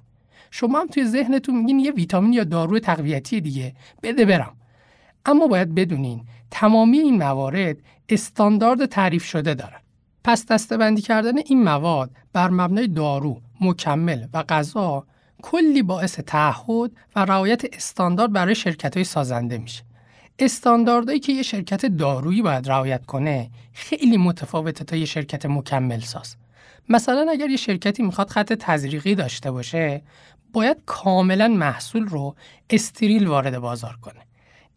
شما 0.50 0.80
هم 0.80 0.86
توی 0.86 1.04
ذهنتون 1.04 1.56
میگین 1.56 1.78
یه 1.78 1.92
ویتامین 1.92 2.32
یا 2.32 2.44
داروی 2.44 2.80
تقویتی 2.80 3.40
دیگه. 3.40 3.74
بده 4.02 4.24
برم. 4.24 4.56
اما 5.26 5.46
باید 5.46 5.74
بدونین 5.74 6.24
تمامی 6.50 6.98
این 6.98 7.18
موارد 7.18 7.76
استاندارد 8.08 8.86
تعریف 8.86 9.24
شده 9.24 9.54
دارن. 9.54 9.80
پس 10.24 10.46
دستبندی 10.46 11.02
کردن 11.02 11.38
این 11.38 11.64
مواد 11.64 12.10
بر 12.32 12.48
مبنای 12.50 12.88
دارو، 12.88 13.40
مکمل 13.60 14.26
و 14.34 14.42
غذا 14.42 15.06
کلی 15.42 15.82
باعث 15.82 16.20
تعهد 16.20 16.90
و 17.16 17.24
رعایت 17.24 17.62
استاندارد 17.72 18.32
برای 18.32 18.54
شرکت 18.54 18.96
های 18.96 19.04
سازنده 19.04 19.58
میشه. 19.58 19.82
استانداردهایی 20.38 21.20
که 21.20 21.32
یه 21.32 21.42
شرکت 21.42 21.86
دارویی 21.86 22.42
باید 22.42 22.68
رعایت 22.68 23.06
کنه 23.06 23.50
خیلی 23.72 24.16
متفاوته 24.16 24.84
تا 24.84 24.96
یه 24.96 25.04
شرکت 25.04 25.46
مکمل 25.46 26.00
ساز. 26.00 26.36
مثلا 26.88 27.26
اگر 27.30 27.48
یه 27.50 27.56
شرکتی 27.56 28.02
می‌خواد 28.02 28.30
خط 28.30 28.52
تزریقی 28.52 29.14
داشته 29.14 29.50
باشه 29.50 30.02
باید 30.52 30.76
کاملا 30.86 31.48
محصول 31.48 32.06
رو 32.06 32.34
استریل 32.70 33.26
وارد 33.26 33.58
بازار 33.58 33.98
کنه. 34.02 34.20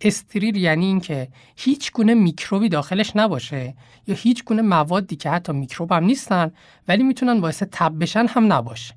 استریل 0.01 0.55
یعنی 0.55 0.85
اینکه 0.85 1.27
هیچ 1.55 1.91
گونه 1.91 2.13
میکروبی 2.13 2.69
داخلش 2.69 3.15
نباشه 3.15 3.75
یا 4.07 4.15
هیچ 4.15 4.43
گونه 4.43 4.61
موادی 4.61 5.15
که 5.15 5.29
حتی 5.29 5.53
میکروب 5.53 5.91
هم 5.91 6.03
نیستن 6.03 6.51
ولی 6.87 7.03
می‌تونن 7.03 7.41
باعث 7.41 7.63
تب 7.71 7.99
بشن 8.01 8.25
هم 8.27 8.53
نباشه. 8.53 8.93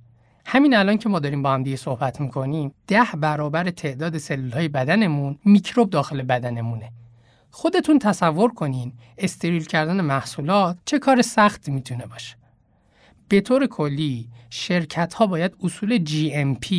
همین 0.47 0.77
الان 0.77 0.99
که 0.99 1.09
ما 1.09 1.19
داریم 1.19 1.43
با 1.43 1.53
هم 1.53 1.63
دیگه 1.63 1.77
صحبت 1.77 2.21
می‌کنیم 2.21 2.75
ده 2.87 3.05
برابر 3.17 3.71
تعداد 3.71 4.19
سلول 4.19 4.51
های 4.51 4.69
بدنمون 4.69 5.39
میکروب 5.45 5.91
داخل 5.91 6.23
بدنمونه. 6.23 6.93
خودتون 7.51 7.99
تصور 7.99 8.55
کنین 8.55 8.93
استریل 9.19 9.65
کردن 9.65 10.01
محصولات 10.01 10.79
چه 10.85 10.99
کار 10.99 11.23
سختی 11.23 11.71
می‌تونه 11.71 12.07
باشه. 12.07 12.37
به 13.29 13.41
طور 13.41 13.67
کلی 13.67 14.29
شرکت 14.51 15.15
ها 15.15 15.27
باید 15.27 15.57
اصول 15.63 16.05
GMP 16.05 16.73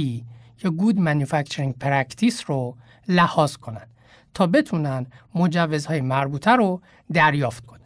یا 0.63 0.73
Good 0.77 0.95
Manufacturing 0.95 1.85
Practice 1.85 2.45
رو 2.45 2.77
لحاظ 3.07 3.55
کنن. 3.55 3.87
تا 4.33 4.47
بتونن 4.47 5.05
مجوزهای 5.35 6.01
مربوطه 6.01 6.51
رو 6.51 6.81
دریافت 7.13 7.65
کنن. 7.65 7.79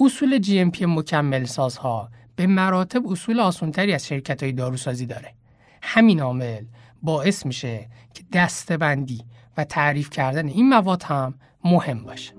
اصول 0.00 0.42
GMP 0.42 0.82
مکمل 0.82 1.44
سازها 1.44 2.08
به 2.36 2.46
مراتب 2.46 3.06
اصول 3.08 3.40
آسونتری 3.40 3.94
از 3.94 4.06
شرکت 4.06 4.42
های 4.42 4.52
داروسازی 4.52 5.06
داره. 5.06 5.34
همین 5.82 6.20
عامل 6.20 6.64
باعث 7.02 7.46
میشه 7.46 7.88
که 8.14 8.22
دستبندی 8.32 9.24
و 9.56 9.64
تعریف 9.64 10.10
کردن 10.10 10.48
این 10.48 10.68
مواد 10.68 11.02
هم 11.02 11.34
مهم 11.64 12.04
باشه. 12.04 12.32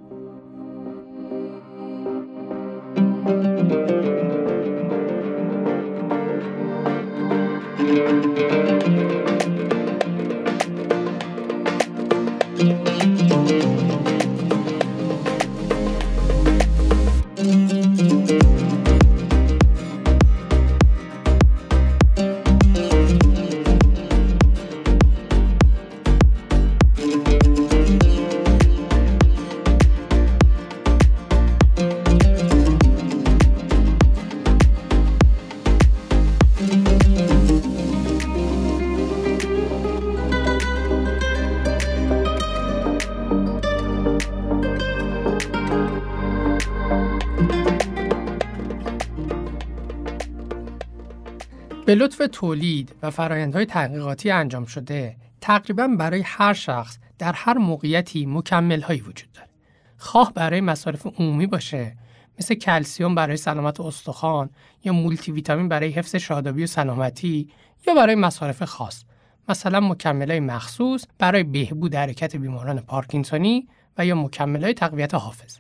به 51.94 52.00
لطف 52.00 52.22
تولید 52.32 52.96
و 53.02 53.10
فرایندهای 53.10 53.66
تحقیقاتی 53.66 54.32
انجام 54.32 54.66
شده 54.66 55.16
تقریبا 55.42 55.88
برای 55.88 56.22
هر 56.26 56.54
شخص 56.54 56.98
در 57.20 57.34
هر 57.34 57.58
موقعیتی 57.58 58.26
مکمل 58.26 58.82
هایی 58.82 59.02
وجود 59.02 59.32
داره. 59.32 59.50
خواه 59.98 60.34
برای 60.34 60.62
مصارف 60.62 61.08
عمومی 61.20 61.48
باشه 61.48 61.98
مثل 62.40 62.56
کلسیوم 62.56 63.16
برای 63.16 63.38
سلامت 63.38 63.80
استخوان 63.80 64.50
یا 64.84 64.94
مولتی 64.94 65.32
ویتامین 65.32 65.70
برای 65.70 65.90
حفظ 65.90 66.16
شادابی 66.16 66.64
و 66.64 66.68
سلامتی 66.68 67.50
یا 67.88 67.94
برای 67.94 68.16
مصارف 68.16 68.64
خاص 68.64 69.04
مثلا 69.50 69.80
مکمل 69.80 70.32
های 70.32 70.40
مخصوص 70.40 71.06
برای 71.20 71.44
بهبود 71.44 71.96
حرکت 71.96 72.36
بیماران 72.36 72.80
پارکینسونی 72.80 73.68
و 73.98 74.06
یا 74.06 74.16
مکمل 74.16 74.64
های 74.64 74.74
تقویت 74.74 75.16
حافظه. 75.16 75.60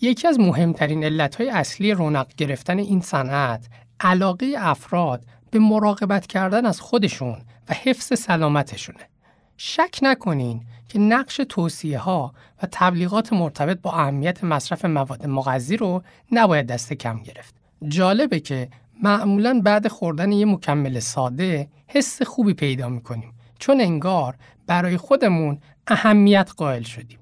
یکی 0.00 0.28
از 0.28 0.40
مهمترین 0.40 1.04
علتهای 1.04 1.50
اصلی 1.50 1.92
رونق 1.92 2.34
گرفتن 2.36 2.78
این 2.78 3.00
صنعت 3.00 3.68
علاقه 4.00 4.54
افراد 4.58 5.24
به 5.50 5.58
مراقبت 5.58 6.26
کردن 6.26 6.66
از 6.66 6.80
خودشون 6.80 7.38
و 7.68 7.74
حفظ 7.74 8.20
سلامتشونه. 8.20 9.08
شک 9.56 9.98
نکنین 10.02 10.62
که 10.88 10.98
نقش 10.98 11.40
توصیه 11.48 11.98
ها 11.98 12.34
و 12.62 12.68
تبلیغات 12.72 13.32
مرتبط 13.32 13.80
با 13.80 13.92
اهمیت 13.92 14.44
مصرف 14.44 14.84
مواد 14.84 15.26
مغذی 15.26 15.76
رو 15.76 16.02
نباید 16.32 16.66
دست 16.66 16.92
کم 16.92 17.22
گرفت. 17.22 17.54
جالبه 17.88 18.40
که 18.40 18.68
معمولا 19.02 19.60
بعد 19.64 19.88
خوردن 19.88 20.32
یه 20.32 20.46
مکمل 20.46 20.98
ساده 20.98 21.68
حس 21.86 22.22
خوبی 22.22 22.54
پیدا 22.54 22.88
می‌کنیم 22.88 23.32
چون 23.58 23.80
انگار 23.80 24.36
برای 24.66 24.96
خودمون 24.96 25.58
اهمیت 25.86 26.50
قائل 26.56 26.82
شدیم. 26.82 27.18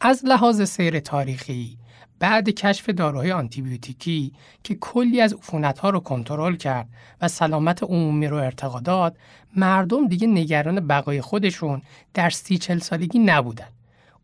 از 0.00 0.24
لحاظ 0.24 0.62
سیر 0.62 1.00
تاریخی 1.00 1.78
بعد 2.20 2.50
کشف 2.50 2.88
داروهای 2.88 3.32
آنتیبیوتیکی 3.32 4.32
که 4.64 4.74
کلی 4.74 5.20
از 5.20 5.36
ها 5.82 5.90
رو 5.90 6.00
کنترل 6.00 6.56
کرد 6.56 6.88
و 7.20 7.28
سلامت 7.28 7.82
عمومی 7.82 8.26
رو 8.26 8.36
ارتقا 8.36 8.80
داد 8.80 9.16
مردم 9.56 10.08
دیگه 10.08 10.26
نگران 10.26 10.86
بقای 10.86 11.20
خودشون 11.20 11.82
در 12.14 12.30
سی 12.30 12.58
چل 12.58 12.78
سالگی 12.78 13.18
نبودن 13.18 13.68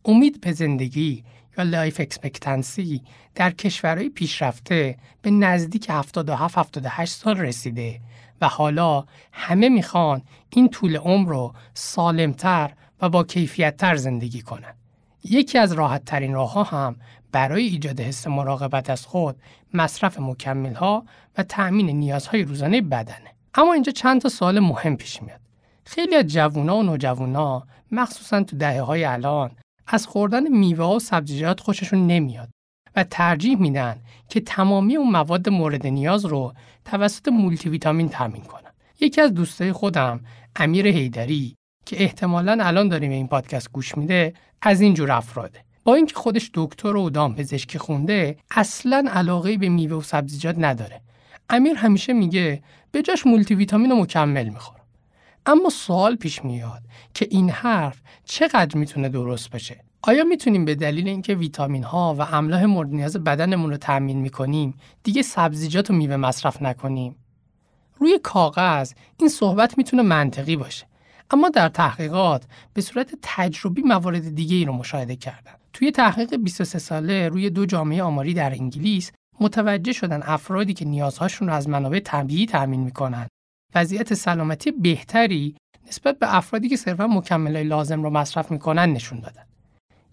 امید 0.04 0.40
به 0.40 0.52
زندگی 0.52 1.24
یا 1.58 1.64
life 1.64 2.00
expectancy 2.00 3.02
در 3.34 3.50
کشورهای 3.50 4.08
پیشرفته 4.08 4.96
به 5.22 5.30
نزدیک 5.30 5.90
77-78 5.90 7.04
سال 7.04 7.36
رسیده 7.36 8.00
و 8.40 8.48
حالا 8.48 9.04
همه 9.32 9.68
می‌خوان 9.68 10.22
این 10.50 10.68
طول 10.68 10.96
عمر 10.96 11.28
رو 11.28 11.54
سالمتر 11.74 12.72
و 13.02 13.08
با 13.08 13.24
کیفیتتر 13.24 13.96
زندگی 13.96 14.42
کنن. 14.42 14.74
یکی 15.24 15.58
از 15.58 15.72
راحت 15.72 16.04
ترین 16.04 16.34
راه 16.34 16.52
ها 16.52 16.62
هم 16.62 16.96
برای 17.36 17.64
ایجاد 17.64 18.00
حس 18.00 18.26
مراقبت 18.26 18.90
از 18.90 19.06
خود 19.06 19.36
مصرف 19.74 20.20
مکمل 20.20 20.74
ها 20.74 21.04
و 21.38 21.42
تأمین 21.42 21.90
نیازهای 21.90 22.42
روزانه 22.42 22.80
بدنه 22.80 23.30
اما 23.54 23.72
اینجا 23.72 23.92
چند 23.92 24.20
تا 24.20 24.28
سوال 24.28 24.60
مهم 24.60 24.96
پیش 24.96 25.22
میاد 25.22 25.40
خیلی 25.84 26.16
از 26.16 26.26
جوونا 26.26 26.76
و 26.76 26.82
نوجوانا 26.82 27.66
مخصوصا 27.92 28.42
تو 28.42 28.56
دهه 28.56 28.80
های 28.80 29.04
الان 29.04 29.50
از 29.86 30.06
خوردن 30.06 30.48
میوه 30.48 30.84
و 30.84 30.98
سبزیجات 30.98 31.60
خوششون 31.60 32.06
نمیاد 32.06 32.48
و 32.96 33.04
ترجیح 33.04 33.58
میدن 33.58 33.96
که 34.28 34.40
تمامی 34.40 34.96
اون 34.96 35.10
مواد 35.10 35.48
مورد 35.48 35.86
نیاز 35.86 36.24
رو 36.24 36.52
توسط 36.84 37.28
مولتی 37.28 37.68
ویتامین 37.68 38.08
تامین 38.08 38.42
کنن. 38.42 38.72
یکی 39.00 39.20
از 39.20 39.34
دوستای 39.34 39.72
خودم 39.72 40.20
امیر 40.56 40.86
هیدری 40.86 41.56
که 41.86 42.02
احتمالا 42.02 42.58
الان 42.60 42.88
داریم 42.88 43.10
این 43.10 43.28
پادکست 43.28 43.72
گوش 43.72 43.98
میده 43.98 44.34
از 44.62 44.80
این 44.80 44.94
جور 44.94 45.12
افراده. 45.12 45.65
با 45.86 45.94
اینکه 45.94 46.14
خودش 46.14 46.50
دکتر 46.54 46.96
و 46.96 47.10
دام 47.10 47.34
پزشکی 47.34 47.78
خونده 47.78 48.36
اصلا 48.50 49.04
علاقه 49.10 49.56
به 49.56 49.68
میوه 49.68 49.96
و 49.96 50.00
سبزیجات 50.02 50.56
نداره. 50.58 51.00
امیر 51.50 51.76
همیشه 51.76 52.12
میگه 52.12 52.62
به 52.92 53.02
جاش 53.02 53.26
مولتی 53.26 53.54
ویتامین 53.54 53.92
و 53.92 53.96
مکمل 53.96 54.48
می‌خورم 54.48 54.80
اما 55.46 55.70
سوال 55.70 56.16
پیش 56.16 56.44
میاد 56.44 56.82
که 57.14 57.26
این 57.30 57.50
حرف 57.50 58.02
چقدر 58.24 58.78
می‌تونه 58.78 59.08
درست 59.08 59.50
باشه؟ 59.50 59.84
آیا 60.02 60.24
می‌تونیم 60.24 60.64
به 60.64 60.74
دلیل 60.74 61.08
اینکه 61.08 61.34
ویتامین 61.34 61.84
ها 61.84 62.14
و 62.18 62.22
املاح 62.22 62.64
مورد 62.64 62.88
نیاز 62.88 63.16
بدنمون 63.16 63.70
رو 63.70 63.76
تامین 63.76 64.18
می‌کنیم 64.18 64.74
دیگه 65.02 65.22
سبزیجات 65.22 65.90
و 65.90 65.92
میوه 65.92 66.16
مصرف 66.16 66.62
نکنیم؟ 66.62 67.16
روی 67.98 68.18
کاغذ 68.22 68.92
این 69.18 69.28
صحبت 69.28 69.78
می‌تونه 69.78 70.02
منطقی 70.02 70.56
باشه. 70.56 70.86
اما 71.30 71.48
در 71.48 71.68
تحقیقات 71.68 72.44
به 72.74 72.80
صورت 72.80 73.14
تجربی 73.22 73.82
موارد 73.82 74.34
دیگه 74.34 74.56
ای 74.56 74.64
رو 74.64 74.72
مشاهده 74.72 75.16
کردن 75.16 75.52
توی 75.72 75.90
تحقیق 75.90 76.34
23 76.34 76.78
ساله 76.78 77.28
روی 77.28 77.50
دو 77.50 77.66
جامعه 77.66 78.02
آماری 78.02 78.34
در 78.34 78.52
انگلیس 78.52 79.12
متوجه 79.40 79.92
شدن 79.92 80.22
افرادی 80.22 80.74
که 80.74 80.84
نیازهاشون 80.84 81.48
رو 81.48 81.54
از 81.54 81.68
منابع 81.68 82.00
طبیعی 82.00 82.46
تأمین 82.46 82.80
می‌کنن 82.80 83.26
وضعیت 83.74 84.14
سلامتی 84.14 84.70
بهتری 84.70 85.56
نسبت 85.88 86.18
به 86.18 86.36
افرادی 86.36 86.68
که 86.68 86.76
صرفا 86.76 87.06
مکملهای 87.06 87.64
لازم 87.64 88.02
رو 88.02 88.10
مصرف 88.10 88.50
می‌کنن 88.50 88.92
نشون 88.92 89.20
دادن. 89.20 89.42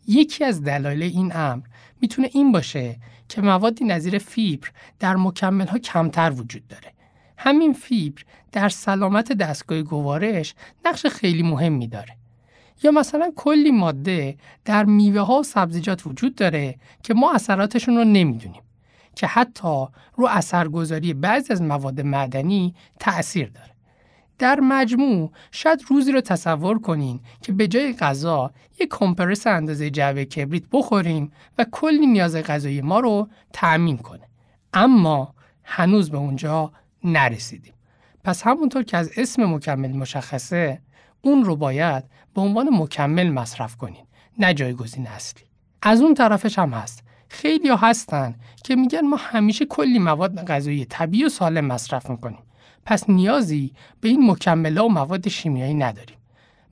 یکی 0.08 0.44
از 0.44 0.64
دلایل 0.64 1.04
این 1.04 1.36
امر 1.36 1.62
می‌تونه 2.02 2.30
این 2.34 2.52
باشه 2.52 3.00
که 3.30 3.42
موادی 3.42 3.86
نظیر 3.86 4.18
فیبر 4.18 4.68
در 5.00 5.16
مکمل 5.16 5.68
ها 5.68 5.78
کمتر 5.78 6.32
وجود 6.32 6.68
داره. 6.68 6.93
همین 7.38 7.74
فیبر 7.74 8.22
در 8.52 8.70
سلامت 8.70 9.32
دستگاه 9.34 9.82
گوارش 9.82 10.56
نقش 10.86 11.06
خیلی 11.06 11.44
مهمی 11.44 11.88
داره. 11.88 12.18
یا 12.84 12.92
مثلا 12.92 13.32
کلی 13.36 13.72
ماده 13.72 14.38
در 14.66 14.86
میوه 14.86 15.22
ها 15.22 15.40
و 15.40 15.44
سبزیجات 15.44 16.08
وجود 16.08 16.36
داره 16.36 16.76
که 17.04 17.14
ما 17.14 17.34
اثراتشون 17.34 17.98
رو 17.98 18.04
نمی‌دونیم 18.04 18.62
که 19.16 19.28
حتی 19.28 19.86
رو 20.16 20.28
اثرگذاری 20.30 21.14
بعضی 21.14 21.54
از 21.54 21.62
مواد 21.62 22.02
معدنی 22.02 22.76
تأثیر 23.00 23.50
داره. 23.50 23.74
در 24.40 24.60
مجموع 24.60 25.32
شاید 25.52 25.84
روزی 25.88 26.12
رو 26.12 26.22
تصور 26.22 26.80
کنین 26.80 27.20
که 27.42 27.52
به 27.52 27.68
جای 27.68 27.94
غذا 27.94 28.52
یک 28.80 28.90
کمپرس 28.90 29.48
اندازه 29.48 29.90
جعبه 29.90 30.26
کبریت 30.26 30.64
بخوریم 30.72 31.32
و 31.58 31.66
کلی 31.72 32.08
نیاز 32.08 32.36
غذایی 32.36 32.82
ما 32.82 33.00
رو 33.00 33.28
تأمین 33.54 33.98
کنه. 33.98 34.28
اما 34.74 35.34
هنوز 35.64 36.12
به 36.12 36.18
اونجا 36.18 36.72
نرسیدیم. 37.04 37.74
پس 38.24 38.42
همونطور 38.42 38.84
که 38.84 38.98
از 38.98 39.12
اسم 39.18 39.46
مکمل 39.46 39.92
مشخصه 39.92 40.82
اون 41.22 41.44
رو 41.44 41.56
باید 41.56 42.04
به 42.36 42.42
عنوان 42.42 42.70
مکمل 42.72 43.30
مصرف 43.30 43.78
کنین 43.78 44.06
نه 44.40 44.54
جایگزین 44.54 45.08
اصلی. 45.08 45.44
از 45.82 46.02
اون 46.02 46.14
طرفش 46.14 46.60
هم 46.60 46.70
هست. 46.70 47.04
خیلی 47.30 47.70
ها 47.70 47.76
هستن 47.76 48.36
که 48.64 48.76
میگن 48.76 49.02
ما 49.02 49.16
همیشه 49.16 49.66
کلی 49.66 50.00
مواد 50.00 50.46
غذایی 50.46 50.86
طبیعی 50.86 51.26
و 51.26 51.30
سالم 51.30 51.66
مصرف 51.66 52.10
می‌کنیم. 52.10 52.40
پس 52.86 53.10
نیازی 53.10 53.74
به 54.02 54.10
این 54.10 54.32
مکمله 54.32 54.82
و 54.82 54.88
مواد 54.88 55.28
شیمیایی 55.28 55.74
نداریم. 55.74 56.18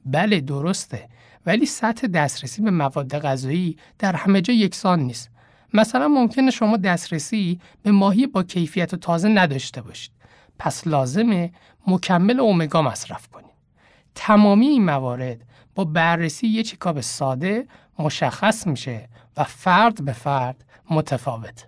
بله 0.05 0.39
درسته. 0.39 1.09
ولی 1.45 1.65
سطح 1.65 2.07
دسترسی 2.07 2.61
به 2.61 2.71
مواد 2.71 3.19
غذایی 3.19 3.77
در 3.99 4.15
همه 4.15 4.41
جا 4.41 4.53
یکسان 4.53 4.99
نیست. 4.99 5.29
مثلا 5.73 6.07
ممکنه 6.07 6.51
شما 6.51 6.77
دسترسی 6.77 7.59
به 7.83 7.91
ماهی 7.91 8.27
با 8.27 8.43
کیفیت 8.43 8.93
و 8.93 8.97
تازه 8.97 9.29
نداشته 9.29 9.81
باشید. 9.81 10.11
پس 10.63 10.87
لازمه 10.87 11.51
مکمل 11.87 12.39
اومگا 12.39 12.81
مصرف 12.81 13.27
کنید 13.27 13.51
تمامی 14.15 14.67
این 14.67 14.85
موارد 14.85 15.37
با 15.75 15.85
بررسی 15.85 16.47
یه 16.47 16.63
چیکاب 16.63 17.01
ساده 17.01 17.67
مشخص 17.99 18.67
میشه 18.67 19.09
و 19.37 19.43
فرد 19.43 20.05
به 20.05 20.13
فرد 20.13 20.65
متفاوت. 20.89 21.67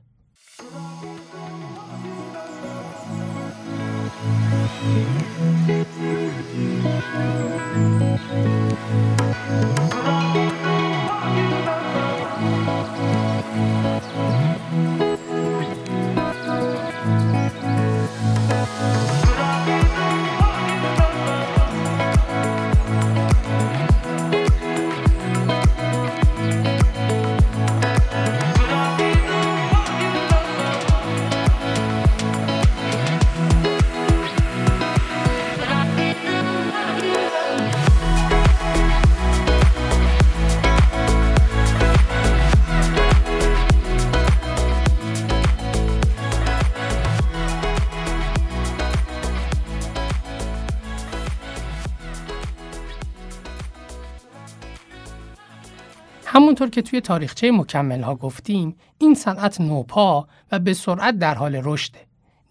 همونطور 56.54 56.70
که 56.70 56.82
توی 56.82 57.02
تاریخچه 57.02 57.52
مکمل 57.52 58.02
ها 58.02 58.16
گفتیم 58.16 58.76
این 58.98 59.16
صنعت 59.16 59.62
نوپا 59.62 60.28
و 60.52 60.60
به 60.60 60.74
سرعت 60.74 61.18
در 61.20 61.36
حال 61.36 61.62
رشده. 61.64 62.00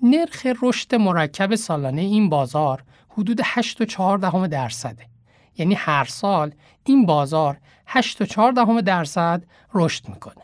نرخ 0.03 0.47
رشد 0.62 0.95
مرکب 0.95 1.55
سالانه 1.55 2.01
این 2.01 2.29
بازار 2.29 2.85
حدود 3.09 3.41
8.4 3.43 4.49
درصده. 4.49 5.07
یعنی 5.59 5.75
هر 5.75 6.05
سال 6.05 6.55
این 6.85 7.07
بازار 7.07 7.59
8.4 7.88 8.83
درصد 8.85 9.45
رشد 9.75 10.09
می‌کنه. 10.09 10.43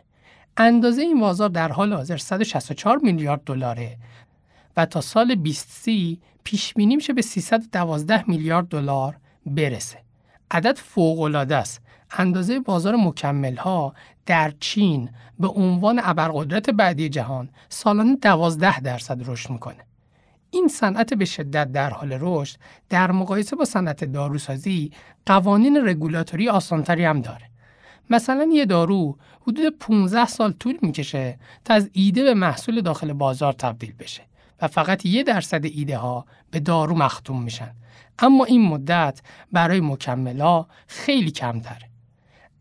اندازه 0.57 1.03
این 1.03 1.21
بازار 1.21 1.49
در 1.49 1.73
حال 1.73 1.92
حاضر 1.92 2.16
164 2.16 2.99
میلیارد 3.03 3.40
دلاره 3.47 3.97
و 4.77 4.87
تا 4.87 5.01
سال 5.01 5.35
2030 5.35 6.21
پیش 6.44 6.75
بینی 6.75 6.97
میشه 6.97 7.12
به 7.12 7.23
312 7.23 8.25
میلیارد 8.31 8.68
دلار 8.68 9.16
برسه. 9.47 10.08
عدد 10.50 10.78
فوق 10.78 11.20
العاده 11.20 11.56
است 11.56 11.80
اندازه 12.11 12.61
بازار 12.61 12.96
مکمل 12.96 13.56
ها 13.56 13.94
در 14.26 14.52
چین 14.61 15.11
به 15.38 15.48
عنوان 15.48 16.00
ابرقدرت 16.04 16.70
بعدی 16.70 17.08
جهان 17.08 17.48
سالانه 17.68 18.16
12 18.16 18.80
درصد 18.80 19.30
رشد 19.30 19.50
می‌کنه. 19.50 19.84
این 20.50 20.68
صنعت 20.68 21.14
به 21.14 21.24
شدت 21.24 21.72
در 21.72 21.90
حال 21.90 22.18
رشد 22.20 22.56
در 22.88 23.11
مقایسه 23.11 23.56
با 23.56 23.64
صنعت 23.64 24.04
داروسازی 24.04 24.92
قوانین 25.26 25.88
رگولاتوری 25.88 26.48
آسانتری 26.48 27.04
هم 27.04 27.20
داره. 27.20 27.50
مثلا 28.11 28.48
یه 28.52 28.66
دارو 28.66 29.18
حدود 29.40 29.78
15 29.78 30.26
سال 30.26 30.52
طول 30.52 30.78
می‌کشه 30.82 31.38
تا 31.64 31.74
از 31.74 31.90
ایده 31.92 32.22
به 32.22 32.34
محصول 32.34 32.80
داخل 32.80 33.12
بازار 33.12 33.52
تبدیل 33.52 33.92
بشه 33.98 34.22
و 34.62 34.68
فقط 34.68 35.06
یه 35.06 35.22
درصد 35.22 35.64
ایده 35.64 35.98
ها 35.98 36.26
به 36.50 36.61
دارو 36.61 36.94
مختوم 36.94 37.42
میشن. 37.42 37.74
اما 38.18 38.44
این 38.44 38.68
مدت 38.68 39.20
برای 39.52 39.81
مکمل 39.81 40.62
خیلی 40.87 41.31
کمتره. 41.31 41.88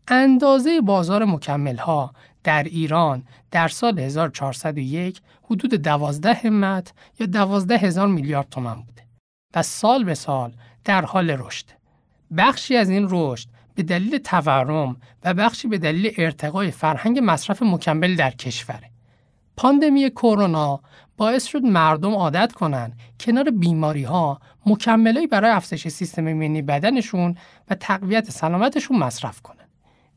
اندازه 0.08 0.80
بازار 0.80 1.24
مکمل 1.24 1.76
ها 1.76 2.12
در 2.44 2.62
ایران 2.62 3.24
در 3.50 3.68
سال 3.68 3.98
1401 3.98 5.20
حدود 5.42 5.74
12 5.74 6.34
همت 6.34 6.92
یا 7.20 7.26
12 7.26 7.78
هزار 7.78 8.06
میلیارد 8.06 8.48
تومن 8.48 8.74
بوده 8.74 9.02
و 9.54 9.62
سال 9.62 10.04
به 10.04 10.14
سال 10.14 10.52
در 10.84 11.04
حال 11.04 11.30
رشد. 11.30 11.66
بخشی 12.36 12.76
از 12.76 12.90
این 12.90 13.06
رشد 13.10 13.48
به 13.74 13.82
دلیل 13.82 14.18
تورم 14.18 14.96
و 15.24 15.34
بخشی 15.34 15.68
به 15.68 15.78
دلیل 15.78 16.14
ارتقای 16.16 16.70
فرهنگ 16.70 17.20
مصرف 17.22 17.62
مکمل 17.62 18.16
در 18.16 18.30
کشوره. 18.30 18.90
پاندمی 19.56 20.10
کرونا 20.10 20.80
باعث 21.18 21.46
شد 21.46 21.62
مردم 21.62 22.14
عادت 22.14 22.52
کنن 22.52 22.92
کنار 23.20 23.50
بیماری 23.50 24.02
ها 24.02 24.40
مکملایی 24.66 25.26
برای 25.26 25.50
افزایش 25.50 25.88
سیستم 25.88 26.26
ایمنی 26.26 26.62
بدنشون 26.62 27.34
و 27.70 27.74
تقویت 27.74 28.30
سلامتشون 28.30 28.98
مصرف 28.98 29.40
کنن. 29.40 29.68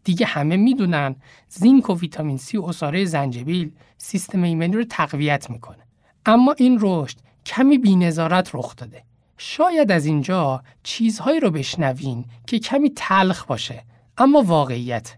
دیگه 0.03 0.25
همه 0.25 0.57
می‌دونن 0.57 1.15
زینک 1.49 1.89
و 1.89 1.99
ویتامین 1.99 2.37
سی 2.37 2.57
و 2.57 2.63
اصاره 2.63 3.05
زنجبیل 3.05 3.71
سیستم 3.97 4.43
ایمنی 4.43 4.75
رو 4.75 4.83
تقویت 4.83 5.49
می‌کنه. 5.49 5.83
اما 6.25 6.55
این 6.57 6.77
رشد 6.81 7.17
کمی 7.45 7.77
بینظارت 7.77 8.55
رخ 8.55 8.75
داده. 8.75 9.03
شاید 9.37 9.91
از 9.91 10.05
اینجا 10.05 10.63
چیزهایی 10.83 11.39
رو 11.39 11.51
بشنوین 11.51 12.25
که 12.47 12.59
کمی 12.59 12.91
تلخ 12.95 13.45
باشه 13.45 13.83
اما 14.17 14.41
واقعیت. 14.41 15.17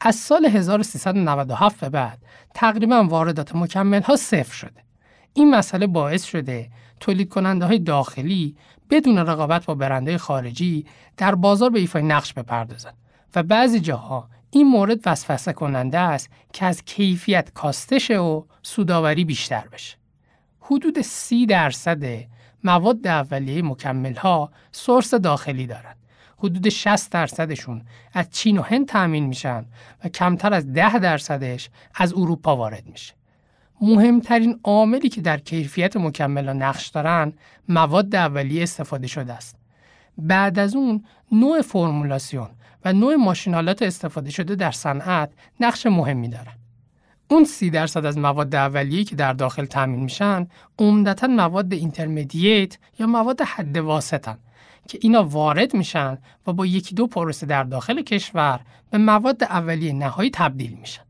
از 0.00 0.16
سال 0.16 0.46
1397 0.46 1.80
به 1.80 1.88
بعد 1.88 2.18
تقریبا 2.54 3.04
واردات 3.04 3.56
مکمل 3.56 4.02
ها 4.02 4.16
صفر 4.16 4.52
شده. 4.52 4.85
این 5.36 5.50
مسئله 5.50 5.86
باعث 5.86 6.24
شده 6.24 6.68
تولید 7.00 7.28
کننده 7.28 7.66
های 7.66 7.78
داخلی 7.78 8.56
بدون 8.90 9.18
رقابت 9.18 9.64
با 9.64 9.74
برنده 9.74 10.18
خارجی 10.18 10.86
در 11.16 11.34
بازار 11.34 11.70
به 11.70 11.78
ایفای 11.78 12.02
نقش 12.02 12.32
بپردازند 12.32 12.94
و 13.34 13.42
بعضی 13.42 13.80
جاها 13.80 14.28
این 14.50 14.68
مورد 14.68 15.00
وسوسه 15.06 15.52
کننده 15.52 15.98
است 15.98 16.30
که 16.52 16.66
از 16.66 16.84
کیفیت 16.84 17.52
کاستش 17.54 18.10
و 18.10 18.46
سوداوری 18.62 19.24
بیشتر 19.24 19.64
بشه. 19.72 19.96
حدود 20.60 21.00
سی 21.00 21.46
درصد 21.46 22.04
مواد 22.64 23.06
اولیه 23.06 23.62
مکمل 23.62 24.14
ها 24.14 24.50
سورس 24.72 25.14
داخلی 25.14 25.66
دارند. 25.66 25.96
حدود 26.38 26.68
60 26.68 27.12
درصدشون 27.12 27.82
از 28.12 28.30
چین 28.30 28.58
و 28.58 28.62
هند 28.62 28.88
تأمین 28.88 29.26
میشن 29.26 29.66
و 30.04 30.08
کمتر 30.08 30.54
از 30.54 30.72
10 30.72 30.98
درصدش 30.98 31.70
از 31.94 32.12
اروپا 32.12 32.56
وارد 32.56 32.86
میشه. 32.86 33.14
مهمترین 33.80 34.60
عاملی 34.64 35.08
که 35.08 35.20
در 35.20 35.38
کیفیت 35.38 35.96
مکمل 35.96 36.48
نقش 36.48 36.88
دارن 36.88 37.32
مواد 37.68 38.16
اولیه 38.16 38.62
استفاده 38.62 39.06
شده 39.06 39.32
است. 39.32 39.56
بعد 40.18 40.58
از 40.58 40.76
اون 40.76 41.04
نوع 41.32 41.62
فرمولاسیون 41.62 42.48
و 42.84 42.92
نوع 42.92 43.14
ماشینالات 43.14 43.82
استفاده 43.82 44.30
شده 44.30 44.54
در 44.54 44.70
صنعت 44.70 45.30
نقش 45.60 45.86
مهمی 45.86 46.28
دارند. 46.28 46.58
اون 47.28 47.44
سی 47.44 47.70
درصد 47.70 48.04
از 48.04 48.18
مواد 48.18 48.54
اولیه 48.54 49.04
که 49.04 49.16
در 49.16 49.32
داخل 49.32 49.64
تامین 49.64 50.00
میشن 50.00 50.46
عمدتا 50.78 51.26
مواد 51.26 51.72
اینترمدییت 51.72 52.78
یا 52.98 53.06
مواد 53.06 53.40
حد 53.42 53.76
واسطن 53.76 54.38
که 54.88 54.98
اینا 55.02 55.24
وارد 55.24 55.74
میشن 55.74 56.18
و 56.46 56.52
با 56.52 56.66
یکی 56.66 56.94
دو 56.94 57.06
پروسه 57.06 57.46
در 57.46 57.64
داخل 57.64 58.02
کشور 58.02 58.60
به 58.90 58.98
مواد 58.98 59.44
اولیه 59.44 59.92
نهایی 59.92 60.30
تبدیل 60.30 60.76
میشن. 60.80 61.05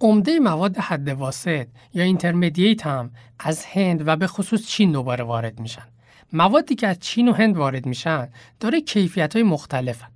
عمده 0.00 0.38
مواد 0.38 0.78
حد 0.78 1.08
واسط 1.08 1.66
یا 1.94 2.04
اینترمدییت 2.04 2.86
هم 2.86 3.10
از 3.38 3.64
هند 3.64 4.08
و 4.08 4.16
به 4.16 4.26
خصوص 4.26 4.66
چین 4.66 4.92
دوباره 4.92 5.24
وارد 5.24 5.60
میشن. 5.60 5.86
موادی 6.32 6.74
که 6.74 6.86
از 6.86 6.98
چین 6.98 7.28
و 7.28 7.32
هند 7.32 7.56
وارد 7.56 7.86
میشن 7.86 8.28
داره 8.60 8.80
کیفیت 8.80 9.34
های 9.36 9.42
مختلفن. 9.42 10.08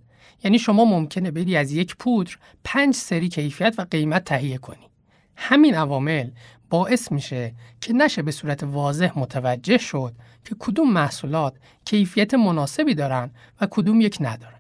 یعنی 0.45 0.59
شما 0.59 0.85
ممکنه 0.85 1.31
بری 1.31 1.57
از 1.57 1.73
یک 1.73 1.97
پودر 1.97 2.37
پنج 2.65 2.95
سری 2.95 3.29
کیفیت 3.29 3.75
و 3.79 3.87
قیمت 3.91 4.25
تهیه 4.25 4.59
کنی. 4.59 4.91
همین 5.37 5.75
عوامل 5.75 6.31
باعث 6.71 7.13
میشه 7.13 7.55
که 7.81 7.93
نشه 7.93 8.23
به 8.23 8.33
صورت 8.33 8.63
واضح 8.63 9.19
متوجه 9.19 9.79
شد 9.79 10.15
که 10.45 10.57
کدوم 10.59 10.93
محصولات 10.93 11.55
کیفیت 11.85 12.35
مناسبی 12.35 12.95
دارن 12.95 13.31
و 13.61 13.67
کدوم 13.71 14.01
یک 14.01 14.17
ندارن. 14.21 14.60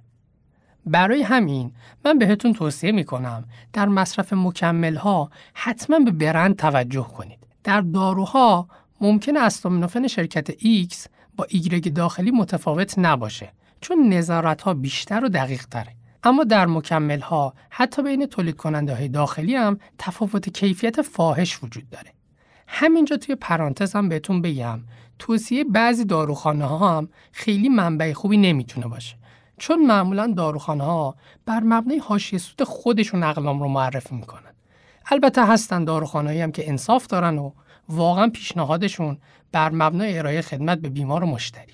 برای 0.86 1.22
همین 1.22 1.72
من 2.04 2.18
بهتون 2.18 2.52
توصیه 2.52 2.92
می‌کنم 2.92 3.44
در 3.72 3.88
مصرف 3.88 4.32
مکمل 4.32 4.96
ها 4.96 5.30
حتما 5.54 5.98
به 5.98 6.10
برند 6.10 6.56
توجه 6.56 7.08
کنید. 7.16 7.38
در 7.64 7.80
داروها 7.80 8.68
ممکن 9.00 9.36
استامینوفن 9.36 10.06
شرکت 10.06 10.50
X 10.50 11.06
با 11.36 11.46
ایگرگ 11.48 11.94
داخلی 11.94 12.30
متفاوت 12.30 12.98
نباشه 12.98 13.52
چون 13.80 14.08
نظارت 14.08 14.62
ها 14.62 14.74
بیشتر 14.74 15.24
و 15.24 15.28
دقیق 15.28 15.66
تره. 15.66 15.94
اما 16.24 16.44
در 16.44 16.66
مکمل 16.66 17.20
ها 17.20 17.54
حتی 17.70 18.02
بین 18.02 18.26
تولید 18.26 18.56
کننده 18.56 18.94
های 18.94 19.08
داخلی 19.08 19.54
هم 19.54 19.78
تفاوت 19.98 20.48
کیفیت 20.48 21.02
فاحش 21.02 21.62
وجود 21.62 21.90
داره. 21.90 22.12
همینجا 22.66 23.16
توی 23.16 23.34
پرانتز 23.34 23.92
هم 23.96 24.08
بهتون 24.08 24.42
بگم 24.42 24.80
توصیه 25.18 25.64
بعضی 25.64 26.04
داروخانه 26.04 26.64
ها 26.64 26.98
هم 26.98 27.08
خیلی 27.32 27.68
منبع 27.68 28.12
خوبی 28.12 28.36
نمی‌تونه 28.36 28.86
باشه. 28.86 29.16
چون 29.60 29.86
معمولا 29.86 30.34
داروخانه 30.36 30.84
ها 30.84 31.14
بر 31.46 31.60
مبنای 31.60 31.98
حاشیه 31.98 32.38
سود 32.38 32.62
خودشون 32.62 33.22
اقلام 33.22 33.62
رو 33.62 33.68
معرفی 33.68 34.14
می‌کنن. 34.14 34.54
البته 35.06 35.46
هستن 35.46 35.84
داروخانه‌ای 35.84 36.40
هم 36.40 36.52
که 36.52 36.68
انصاف 36.68 37.06
دارن 37.06 37.38
و 37.38 37.52
واقعا 37.88 38.28
پیشنهادشون 38.28 39.18
بر 39.52 39.70
مبنای 39.70 40.18
ارائه 40.18 40.42
خدمت 40.42 40.78
به 40.78 40.88
بیمار 40.88 41.24
و 41.24 41.26
مشتری. 41.26 41.72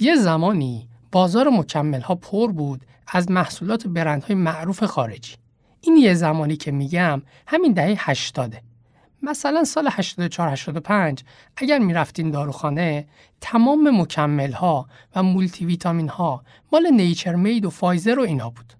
یه 0.00 0.16
زمانی 0.16 0.88
بازار 1.12 1.48
مکمل 1.48 2.00
ها 2.00 2.14
پر 2.14 2.52
بود 2.52 2.86
از 3.06 3.30
محصولات 3.30 3.86
برندهای 3.86 4.36
معروف 4.36 4.84
خارجی. 4.84 5.34
این 5.80 5.96
یه 5.96 6.14
زمانی 6.14 6.56
که 6.56 6.70
میگم 6.70 7.22
همین 7.46 7.72
دهه 7.72 7.96
80 8.10 8.54
مثلا 9.22 9.64
سال 9.64 9.88
84 9.92 10.48
85 10.48 11.24
اگر 11.56 11.78
می‌رفتین 11.78 12.30
داروخانه 12.30 13.06
تمام 13.40 14.00
مکمل 14.00 14.52
ها 14.52 14.88
و 15.16 15.22
مولتی 15.22 15.64
ویتامین 15.66 16.08
ها 16.08 16.44
مال 16.72 16.86
Nature 16.86 17.34
Made 17.34 17.64
و 17.64 17.70
فایزر 17.70 18.18
و 18.18 18.22
اینا 18.22 18.50
بود. 18.50 18.72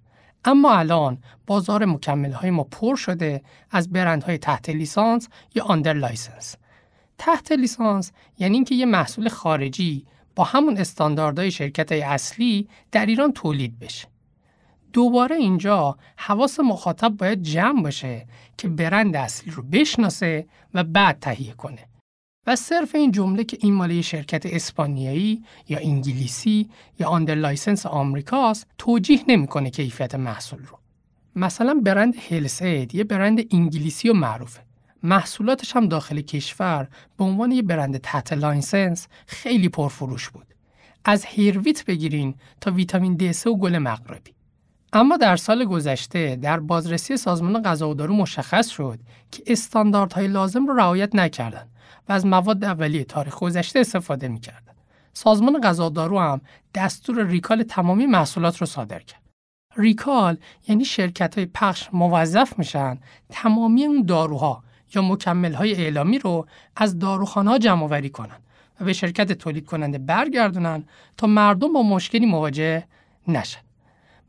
اما 0.45 0.75
الان 0.75 1.19
بازار 1.47 1.85
مکمل 1.85 2.33
های 2.33 2.51
ما 2.51 2.65
پر 2.65 2.97
شده 2.97 3.43
از 3.71 3.93
برندهای 3.93 4.39
تحت 4.39 4.69
لیسانس 4.69 5.29
یا 5.55 5.65
under 5.65 5.93
license. 5.93 6.55
تحت 7.19 7.53
لیسانس 7.53 8.13
یعنی 8.39 8.55
اینکه 8.55 8.75
یه 8.75 8.87
محصول 8.87 9.29
خارجی 9.29 10.07
با 10.37 10.45
همون 10.45 10.77
استانداردهای 10.77 11.51
شرکت 11.51 11.93
اصلی 11.93 12.69
در 12.93 13.07
ایران 13.07 13.33
تولید 13.33 13.79
بشه. 13.79 14.09
دوباره 14.93 15.37
اینجا 15.37 15.97
حواس 16.17 16.61
مخاطب 16.61 17.09
باید 17.09 17.43
جمع 17.43 17.83
باشه 17.83 18.27
که 18.57 18.69
برند 18.69 19.17
اصلی 19.17 19.53
رو 19.53 19.63
بشناسه 19.63 20.47
و 20.75 20.85
بعد 20.85 21.19
تهیه 21.21 21.53
کنه. 21.53 21.89
و 22.47 22.57
صرف 22.57 22.95
این 22.95 23.13
جمله 23.13 23.45
که 23.45 23.59
این 23.61 23.75
مال 23.75 23.89
یه 23.89 24.03
شرکت 24.03 24.47
اسپانیایی 24.47 25.45
یا 25.69 25.79
انگلیسی 25.79 26.69
یا 26.99 27.09
under 27.09 27.35
license 27.35 27.87
آمریکاست 27.87 28.67
توجیه 28.79 29.21
نمی‌کنه 29.29 29.71
کیفیت 29.71 30.15
محصول 30.15 30.59
رو. 30.59 30.79
مثلا 31.37 31.81
برند 31.85 32.15
HealthAid 32.31 32.95
یه 32.95 33.05
برند 33.05 33.41
انگلیسی 33.51 34.09
و 34.09 34.13
معروفه. 34.13 34.63
محصولاتش 35.03 35.77
هم 35.77 35.89
داخل 35.89 36.21
کشور 36.21 36.89
به 37.17 37.25
عنوان 37.25 37.53
یه 37.53 37.63
برند 37.63 37.99
تحت 37.99 38.33
license 38.33 39.09
خیلی 39.27 39.69
پرفروش 39.69 40.29
بود. 40.29 40.47
از 41.05 41.25
Hairvit 41.25 41.85
بگیرین 41.85 42.35
تا 42.61 42.71
ویتامین 42.71 43.17
د 43.17 43.47
و 43.47 43.57
گل 43.57 43.79
مغربی. 43.79 44.38
اما 44.93 45.17
در 45.17 45.37
سال 45.37 45.65
گذشته 45.65 46.37
در 46.37 46.61
بازرسی 46.61 47.17
سازمان 47.17 47.63
غذا 47.63 47.89
و 47.89 47.95
دارو 47.95 48.15
مشخص 48.15 48.69
شد 48.69 48.99
که 49.31 49.43
استانداردهای 49.47 50.29
لازم 50.29 50.67
رو 50.67 50.77
رعایت 50.77 51.15
نکردند 51.15 51.69
و 52.09 52.13
از 52.13 52.27
مواد 52.27 52.65
اولیه 52.65 53.05
تاریخ 53.05 53.39
گذشته 53.39 53.79
استفاده 53.79 54.29
می‌کردند. 54.29 54.77
سازمان 55.13 55.61
غذا 55.61 55.89
دارو 55.89 56.21
هم 56.21 56.41
دستور 56.75 57.27
recall 57.27 57.63
تمامی 57.63 58.07
محصولات 58.07 58.57
رو 58.57 58.67
صادر 58.67 58.99
کرد. 58.99 59.23
recall 59.77 60.37
یعنی 60.69 60.85
شرکت 60.85 61.35
های 61.35 61.47
پخش 61.47 61.89
موظف 61.93 62.59
میشن 62.59 62.99
تمامی 63.29 63.85
اون 63.85 64.03
داروها 64.03 64.63
یا 64.95 65.03
مکمل 65.03 65.55
های 65.55 65.75
اعلامی 65.75 66.19
رو 66.19 66.47
از 66.77 66.99
داروخانه 66.99 67.51
ها 67.51 67.59
جمع 67.59 67.83
آوری 67.83 68.11
کنن 68.11 68.37
و 68.81 68.85
به 68.85 68.93
شرکت 68.93 69.33
تولید 69.33 69.67
کننده 69.67 69.99
برگردونن 69.99 70.85
تا 71.17 71.27
مردم 71.27 71.73
با 71.73 71.83
مشکلی 71.83 72.27
مواجه 72.27 72.85
نشن. 73.29 73.61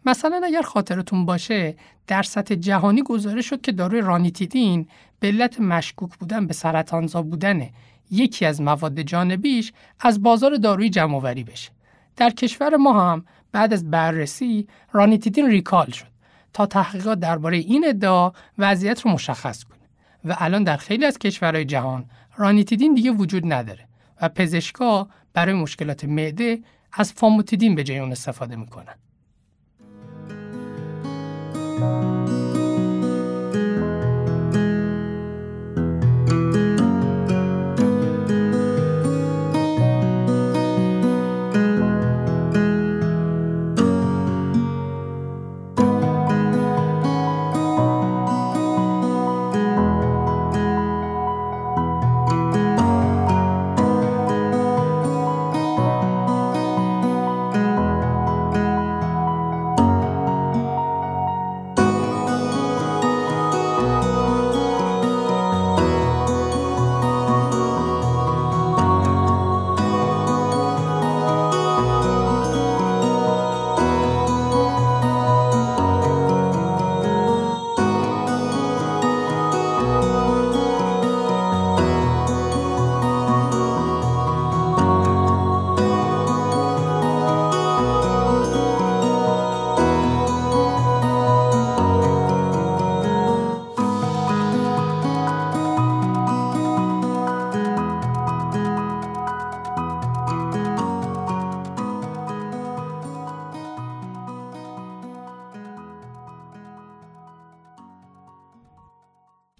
مثلا 0.06 0.42
اگر 0.44 0.62
خاطرتون 0.62 1.26
باشه 1.26 1.76
در 2.08 2.24
سطح 2.24 2.56
جهانی 2.56 3.04
گزارش 3.04 3.50
شد 3.50 3.62
که 3.62 3.72
داروی 3.72 4.02
رانیتیدین 4.02 4.88
به 5.20 5.28
علت 5.28 5.60
مشکوک 5.60 6.18
بودن 6.18 6.48
به 6.48 6.54
سرطانزا 6.54 7.22
بودن 7.22 7.70
یکی 8.12 8.46
از 8.46 8.62
مواد 8.62 9.02
جانبیش 9.02 9.74
از 10.00 10.24
بازار 10.24 10.56
دارویی 10.56 10.90
جمع 10.90 11.34
بشه. 11.34 11.72
در 12.16 12.30
کشور 12.30 12.76
ما 12.76 13.12
هم 13.12 13.26
بعد 13.52 13.74
از 13.74 13.92
بررسی 13.92 14.68
رانیتیدین 14.92 15.50
ریکال 15.50 15.92
شد 15.92 16.08
تا 16.54 16.66
تحقیقات 16.66 17.20
درباره 17.20 17.58
این 17.58 17.88
ادعا 17.88 18.32
وضعیت 18.58 19.02
رو 19.02 19.12
مشخص 19.12 19.64
کنه 19.64 19.80
و 20.26 20.36
الان 20.40 20.64
در 20.64 20.78
خیلی 20.78 21.06
از 21.06 21.18
کشورهای 21.18 21.66
جهان 21.66 22.06
رانیتیدین 22.38 22.94
دیگه 22.94 23.12
وجود 23.12 23.54
نداره 23.54 23.88
و 24.22 24.30
پزشکا 24.30 25.08
برای 25.34 25.54
مشکلات 25.54 26.06
معده 26.06 26.60
از 26.94 27.14
فاموتیدین 27.14 27.76
به 27.76 27.84
جای 27.84 28.00
اون 28.00 28.12
استفاده 28.12 28.56
می‌کنن. 28.56 28.96
thank 31.80 32.04
you 32.04 32.19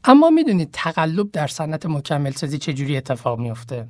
اما 0.10 0.30
می‌دونید 0.30 0.70
تقلب 0.74 1.32
در 1.32 1.48
صنعت 1.48 1.86
مکمل 1.86 2.32
سازی 2.32 2.58
چجوری 2.58 2.98
اتفاق 2.98 3.40
میفته 3.40 3.88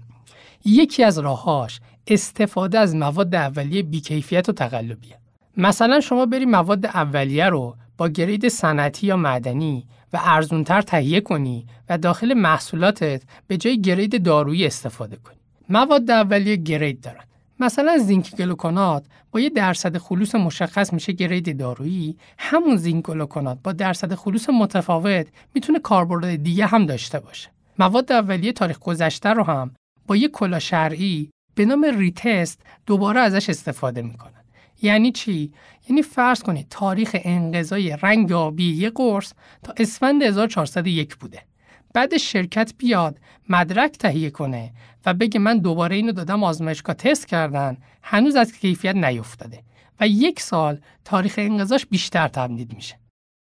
یکی 0.65 1.03
از 1.03 1.19
راهاش 1.19 1.79
استفاده 2.07 2.79
از 2.79 2.95
مواد 2.95 3.35
اولیه 3.35 3.83
بیکیفیت 3.83 4.49
و 4.49 4.51
تقلبیه. 4.51 5.17
مثلا 5.57 5.99
شما 5.99 6.25
بری 6.25 6.45
مواد 6.45 6.85
اولیه 6.85 7.45
رو 7.45 7.75
با 7.97 8.07
گرید 8.07 8.47
صنعتی 8.47 9.07
یا 9.07 9.17
معدنی 9.17 9.87
و 10.13 10.19
ارزونتر 10.23 10.81
تهیه 10.81 11.21
کنی 11.21 11.65
و 11.89 11.97
داخل 11.97 12.33
محصولاتت 12.33 13.23
به 13.47 13.57
جای 13.57 13.81
گرید 13.81 14.23
دارویی 14.23 14.65
استفاده 14.65 15.15
کنی. 15.15 15.37
مواد 15.69 16.11
اولیه 16.11 16.55
گرید 16.55 17.01
دارن. 17.01 17.23
مثلا 17.59 17.97
زینک 17.97 18.35
گلوکونات 18.35 19.05
با 19.31 19.39
یه 19.39 19.49
درصد 19.49 19.97
خلوص 19.97 20.35
مشخص 20.35 20.93
میشه 20.93 21.11
گرید 21.13 21.57
دارویی. 21.57 22.17
همون 22.37 22.75
زینک 22.75 23.05
گلوکونات 23.05 23.59
با 23.63 23.71
درصد 23.71 24.15
خلوص 24.15 24.49
متفاوت 24.49 25.27
می‌تونه 25.53 25.79
کاربرد 25.79 26.43
دیگه 26.43 26.65
هم 26.65 26.85
داشته 26.85 27.19
باشه. 27.19 27.49
مواد 27.79 28.11
اولیه 28.11 28.51
تاریخ 28.51 28.79
گذشته 28.79 29.29
رو 29.29 29.43
هم 29.43 29.71
با 30.07 30.15
یه 30.15 30.27
کلا 30.27 30.59
شرعی 30.59 31.29
به 31.55 31.65
نام 31.65 31.85
ریتست 31.85 32.61
دوباره 32.85 33.19
ازش 33.19 33.49
استفاده 33.49 34.01
می‌کنن. 34.01 34.43
یعنی 34.81 35.11
چی؟ 35.11 35.53
یعنی 35.89 36.01
فرض 36.01 36.43
کنید 36.43 36.67
تاریخ 36.69 37.17
انقضای 37.23 37.97
رنگ 38.01 38.31
آبی 38.31 38.73
یه 38.73 38.89
قرص 38.89 39.33
تا 39.63 39.73
اسفند 39.77 40.23
1401 40.23 41.15
بوده. 41.15 41.48
بعد 41.93 42.17
شرکت 42.17 42.73
بیاد 42.77 43.19
مدرک 43.49 43.91
تهیه 43.91 44.29
کنه 44.29 44.71
و 45.05 45.13
بگه 45.13 45.39
من 45.39 45.57
دوباره 45.57 45.95
اینو 45.95 46.11
دادم 46.11 46.43
آزمایشگاه 46.43 46.95
تست 46.95 47.27
کردن. 47.27 47.77
هنوز 48.03 48.35
از 48.35 48.53
کیفیت 48.53 48.95
نیفتاده 48.95 49.63
و 49.99 50.07
یک 50.07 50.39
سال 50.39 50.79
تاریخ 51.05 51.35
انقضاش 51.37 51.85
بیشتر 51.85 52.27
تمدید 52.27 52.73
میشه. 52.73 52.99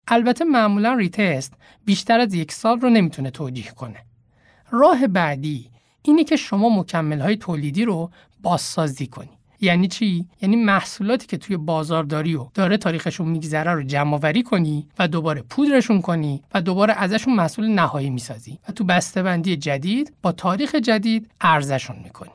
البته 0.09 0.45
معمولا 0.45 0.95
ریتست 0.95 1.55
بیشتر 1.85 2.21
از 2.21 2.35
یک 2.35 2.53
سال 2.53 2.81
رو 2.81 2.91
نمی‌تونه 2.91 3.31
توجیه 3.31 3.71
کنه. 3.71 3.99
راه 4.71 5.07
بعدی 5.07 5.71
اینه 6.03 6.25
که 6.25 6.37
شما 6.37 6.69
مکمل 6.69 7.21
های 7.21 7.37
تولیدی 7.37 7.85
رو 7.85 8.11
بازسازی 8.43 9.07
کنی. 9.07 9.39
یعنی 9.63 9.89
چی؟ 9.89 10.27
یعنی 10.43 10.57
محصولاتی 10.57 11.27
که 11.27 11.37
توی 11.37 11.57
بازارداری 11.57 12.35
و 12.35 12.47
داره 12.55 12.77
تاریخشون 12.77 13.29
میگذره 13.29 13.73
رو 13.73 13.83
جمع 13.83 14.15
آوری 14.15 14.43
کنی 14.43 14.87
و 14.99 15.09
دوباره 15.09 15.43
پودرشون 15.43 16.01
کنی 16.01 16.43
و 16.55 16.63
دوباره 16.63 16.95
ازشون 16.97 17.35
محصول 17.35 17.67
نهایی 17.67 18.11
می‌سازی 18.11 18.59
و 18.69 18.73
تو 18.73 18.85
بسته‌بندی 18.85 19.57
جدید 19.57 20.13
با 20.23 20.33
تاریخ 20.33 20.75
جدید 20.75 21.31
ارزشون 21.41 21.97
می‌کنی. 22.05 22.31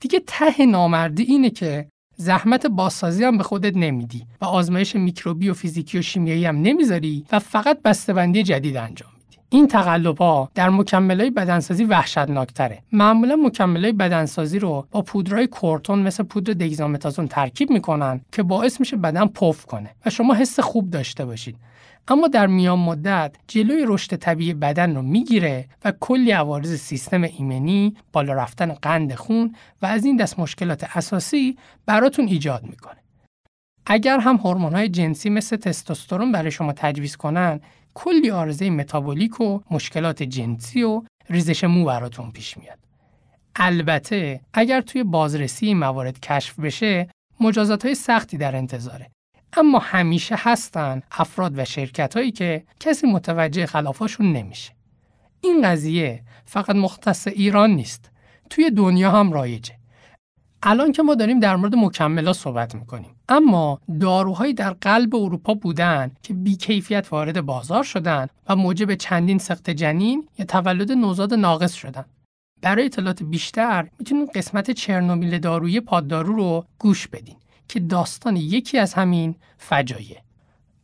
دیگه 0.00 0.22
ته 0.26 0.66
نامردی 0.66 1.22
اینه 1.22 1.50
که 1.50 1.88
زحمت 2.16 2.66
بازسازی 2.66 3.24
هم 3.24 3.38
به 3.38 3.44
خودت 3.44 3.76
نمیدی 3.76 4.26
و 4.40 4.44
آزمایش 4.44 4.96
میکروبی 4.96 5.48
و 5.48 5.54
فیزیکی 5.54 5.98
و 5.98 6.02
شیمیایی 6.02 6.44
هم 6.44 6.56
نمی‌ذاری 6.56 7.24
و 7.32 7.38
فقط 7.38 7.82
بسته‌بندی 7.82 8.42
جدید 8.42 8.76
انجام 8.76 9.13
این 9.54 9.68
تقلب 9.68 10.18
ها 10.18 10.50
در 10.54 10.70
های 10.70 11.30
بدنسازی 11.30 11.84
وحشتناکتره 11.84 12.78
معمولا 12.92 13.50
های 13.58 13.92
بدنسازی 13.92 14.58
رو 14.58 14.86
با 14.90 15.02
پودرهای 15.02 15.46
کورتون 15.46 15.98
مثل 15.98 16.22
پودر 16.22 16.52
دیگزامتازون 16.52 17.28
ترکیب 17.28 17.70
می‌کنن 17.70 18.20
که 18.32 18.42
باعث 18.42 18.80
میشه 18.80 18.96
بدن 18.96 19.26
پف 19.26 19.66
کنه 19.66 19.90
و 20.06 20.10
شما 20.10 20.34
حس 20.34 20.60
خوب 20.60 20.90
داشته 20.90 21.24
باشید 21.24 21.56
اما 22.08 22.28
در 22.28 22.46
میان 22.46 22.78
مدت 22.78 23.36
جلوی 23.48 23.84
رشد 23.86 24.16
طبیعی 24.16 24.54
بدن 24.54 24.94
رو 24.96 25.02
می‌گیره 25.02 25.64
و 25.84 25.92
کلی 26.00 26.30
عوارض 26.30 26.80
سیستم 26.80 27.22
ایمنی، 27.22 27.94
بالا 28.12 28.32
رفتن 28.32 28.72
قند 28.72 29.14
خون 29.14 29.54
و 29.82 29.86
از 29.86 30.04
این 30.04 30.16
دست 30.16 30.38
مشکلات 30.38 30.96
اساسی 30.96 31.58
براتون 31.86 32.26
ایجاد 32.26 32.62
می‌کنه. 32.62 32.96
اگر 33.86 34.18
هم 34.18 34.36
های 34.36 34.88
جنسی 34.88 35.30
مثل 35.30 35.56
تستوسترون 35.56 36.32
برای 36.32 36.50
شما 36.50 36.72
تجویز 36.72 37.16
کنن، 37.16 37.60
کلی 37.94 38.30
آرزه 38.30 38.70
متابولیک 38.70 39.40
و 39.40 39.60
مشکلات 39.70 40.22
جنسی 40.22 40.82
و 40.82 41.02
ریزش 41.30 41.64
مو 41.64 41.84
براتون 41.84 42.30
پیش 42.30 42.58
میاد. 42.58 42.78
البته 43.56 44.40
اگر 44.52 44.80
توی 44.80 45.04
بازرسی 45.04 45.74
موارد 45.74 46.20
کشف 46.20 46.60
بشه 46.60 47.08
مجازات 47.40 47.84
های 47.84 47.94
سختی 47.94 48.36
در 48.36 48.56
انتظاره 48.56 49.10
اما 49.56 49.78
همیشه 49.78 50.34
هستن 50.38 51.02
افراد 51.12 51.58
و 51.58 51.64
شرکت 51.64 52.16
هایی 52.16 52.30
که 52.30 52.64
کسی 52.80 53.06
متوجه 53.06 53.66
خلافاشون 53.66 54.32
نمیشه. 54.32 54.72
این 55.40 55.62
قضیه 55.62 56.22
فقط 56.44 56.76
مختص 56.76 57.26
ایران 57.26 57.70
نیست. 57.70 58.10
توی 58.50 58.70
دنیا 58.70 59.10
هم 59.10 59.32
رایجه. 59.32 59.83
الان 60.66 60.92
که 60.92 61.02
ما 61.02 61.14
داریم 61.14 61.40
در 61.40 61.56
مورد 61.56 61.74
مکملا 61.74 62.32
صحبت 62.32 62.74
می‌کنیم. 62.74 63.10
اما 63.28 63.80
داروهایی 64.00 64.54
در 64.54 64.70
قلب 64.70 65.14
اروپا 65.14 65.54
بودن 65.54 66.10
که 66.22 66.34
بیکیفیت 66.34 67.08
وارد 67.10 67.40
بازار 67.40 67.82
شدن 67.82 68.26
و 68.48 68.56
موجب 68.56 68.94
چندین 68.94 69.38
سقط 69.38 69.70
جنین 69.70 70.28
یا 70.38 70.44
تولد 70.44 70.92
نوزاد 70.92 71.34
ناقص 71.34 71.72
شدن. 71.72 72.04
برای 72.62 72.84
اطلاعات 72.84 73.22
بیشتر 73.22 73.88
می‌تونید 73.98 74.30
قسمت 74.30 74.70
چرنوبیل 74.70 75.38
دارویی 75.38 75.80
پاددارو 75.80 76.36
رو 76.36 76.64
گوش 76.78 77.08
بدین 77.08 77.36
که 77.68 77.80
داستان 77.80 78.36
یکی 78.36 78.78
از 78.78 78.94
همین 78.94 79.34
فجایع 79.58 80.18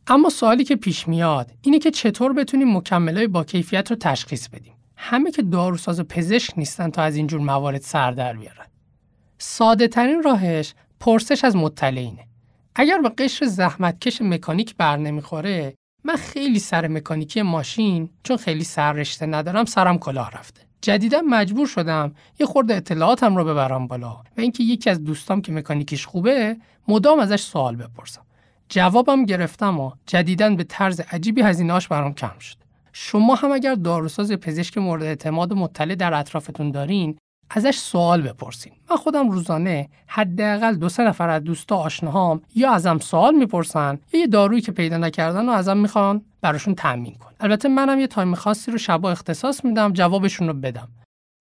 اما 0.07 0.29
سوالی 0.29 0.63
که 0.63 0.75
پیش 0.75 1.07
میاد 1.07 1.51
اینه 1.61 1.79
که 1.79 1.91
چطور 1.91 2.33
بتونیم 2.33 2.77
مکملای 2.77 3.27
با 3.27 3.43
کیفیت 3.43 3.91
رو 3.91 3.97
تشخیص 3.99 4.47
بدیم؟ 4.47 4.73
همه 4.97 5.31
که 5.31 5.41
داروساز 5.41 5.99
و 5.99 6.03
پزشک 6.03 6.53
نیستن 6.57 6.89
تا 6.89 7.01
از 7.01 7.15
اینجور 7.15 7.41
موارد 7.41 7.81
سر 7.81 8.11
در 8.11 8.33
بیارن. 8.33 8.65
ساده 9.43 9.87
ترین 9.87 10.23
راهش 10.23 10.73
پرسش 10.99 11.43
از 11.43 11.55
مطلعینه 11.55 12.27
اگر 12.75 13.01
به 13.01 13.09
قشر 13.09 13.45
زحمتکش 13.45 14.21
مکانیک 14.21 14.75
بر 14.77 14.97
نمی‌خوره 14.97 15.73
من 16.03 16.15
خیلی 16.15 16.59
سر 16.59 16.87
مکانیکی 16.87 17.41
ماشین 17.41 18.09
چون 18.23 18.37
خیلی 18.37 18.63
سر 18.63 18.93
رشته 18.93 19.25
ندارم 19.25 19.65
سرم 19.65 19.97
کلاه 19.97 20.31
رفته. 20.31 20.61
جدیدا 20.81 21.21
مجبور 21.21 21.67
شدم 21.67 22.15
یه 22.39 22.45
خورده 22.45 22.75
اطلاعاتم 22.75 23.37
رو 23.37 23.45
ببرم 23.45 23.87
بالا 23.87 24.13
و 24.37 24.41
اینکه 24.41 24.63
یکی 24.63 24.89
از 24.89 25.03
دوستام 25.03 25.41
که 25.41 25.51
مکانیکیش 25.51 26.05
خوبه 26.05 26.57
مدام 26.87 27.19
ازش 27.19 27.41
سوال 27.41 27.75
بپرسم. 27.75 28.21
جوابم 28.69 29.25
گرفتم 29.25 29.79
و 29.79 29.91
جدیدا 30.05 30.49
به 30.49 30.63
طرز 30.63 30.99
عجیبی 30.99 31.41
هزینه‌اش 31.41 31.87
برام 31.87 32.13
کم 32.13 32.39
شد. 32.39 32.57
شما 32.93 33.35
هم 33.35 33.51
اگر 33.51 33.75
داروساز 33.75 34.31
پزشک 34.31 34.77
مورد 34.77 35.03
اعتماد 35.03 35.51
و 35.51 35.55
مطلع 35.55 35.95
در 35.95 36.13
اطرافتون 36.13 36.71
دارین 36.71 37.17
ازش 37.53 37.77
سوال 37.77 38.21
بپرسین. 38.21 38.73
من 38.89 38.97
خودم 38.97 39.29
روزانه 39.29 39.89
حداقل 40.07 40.75
دو 40.75 40.89
سه 40.89 41.03
نفر 41.03 41.29
از 41.29 41.43
دوستا 41.43 41.75
آشناهام 41.75 42.41
یا 42.55 42.71
ازم 42.71 42.97
سوال 42.97 43.35
می‌پرسن 43.35 43.99
یا 44.13 44.19
یه 44.19 44.27
دارویی 44.27 44.61
که 44.61 44.71
پیدا 44.71 44.97
نکردن 44.97 45.49
و 45.49 45.51
ازم 45.51 45.77
می‌خوان 45.77 46.25
براشون 46.41 46.75
تامین 46.75 47.15
کن 47.15 47.31
البته 47.39 47.69
منم 47.69 47.99
یه 47.99 48.07
تایم 48.07 48.35
خاصی 48.35 48.71
رو 48.71 48.77
شبا 48.77 49.11
اختصاص 49.11 49.65
میدم 49.65 49.93
جوابشون 49.93 50.47
رو 50.47 50.53
بدم. 50.53 50.87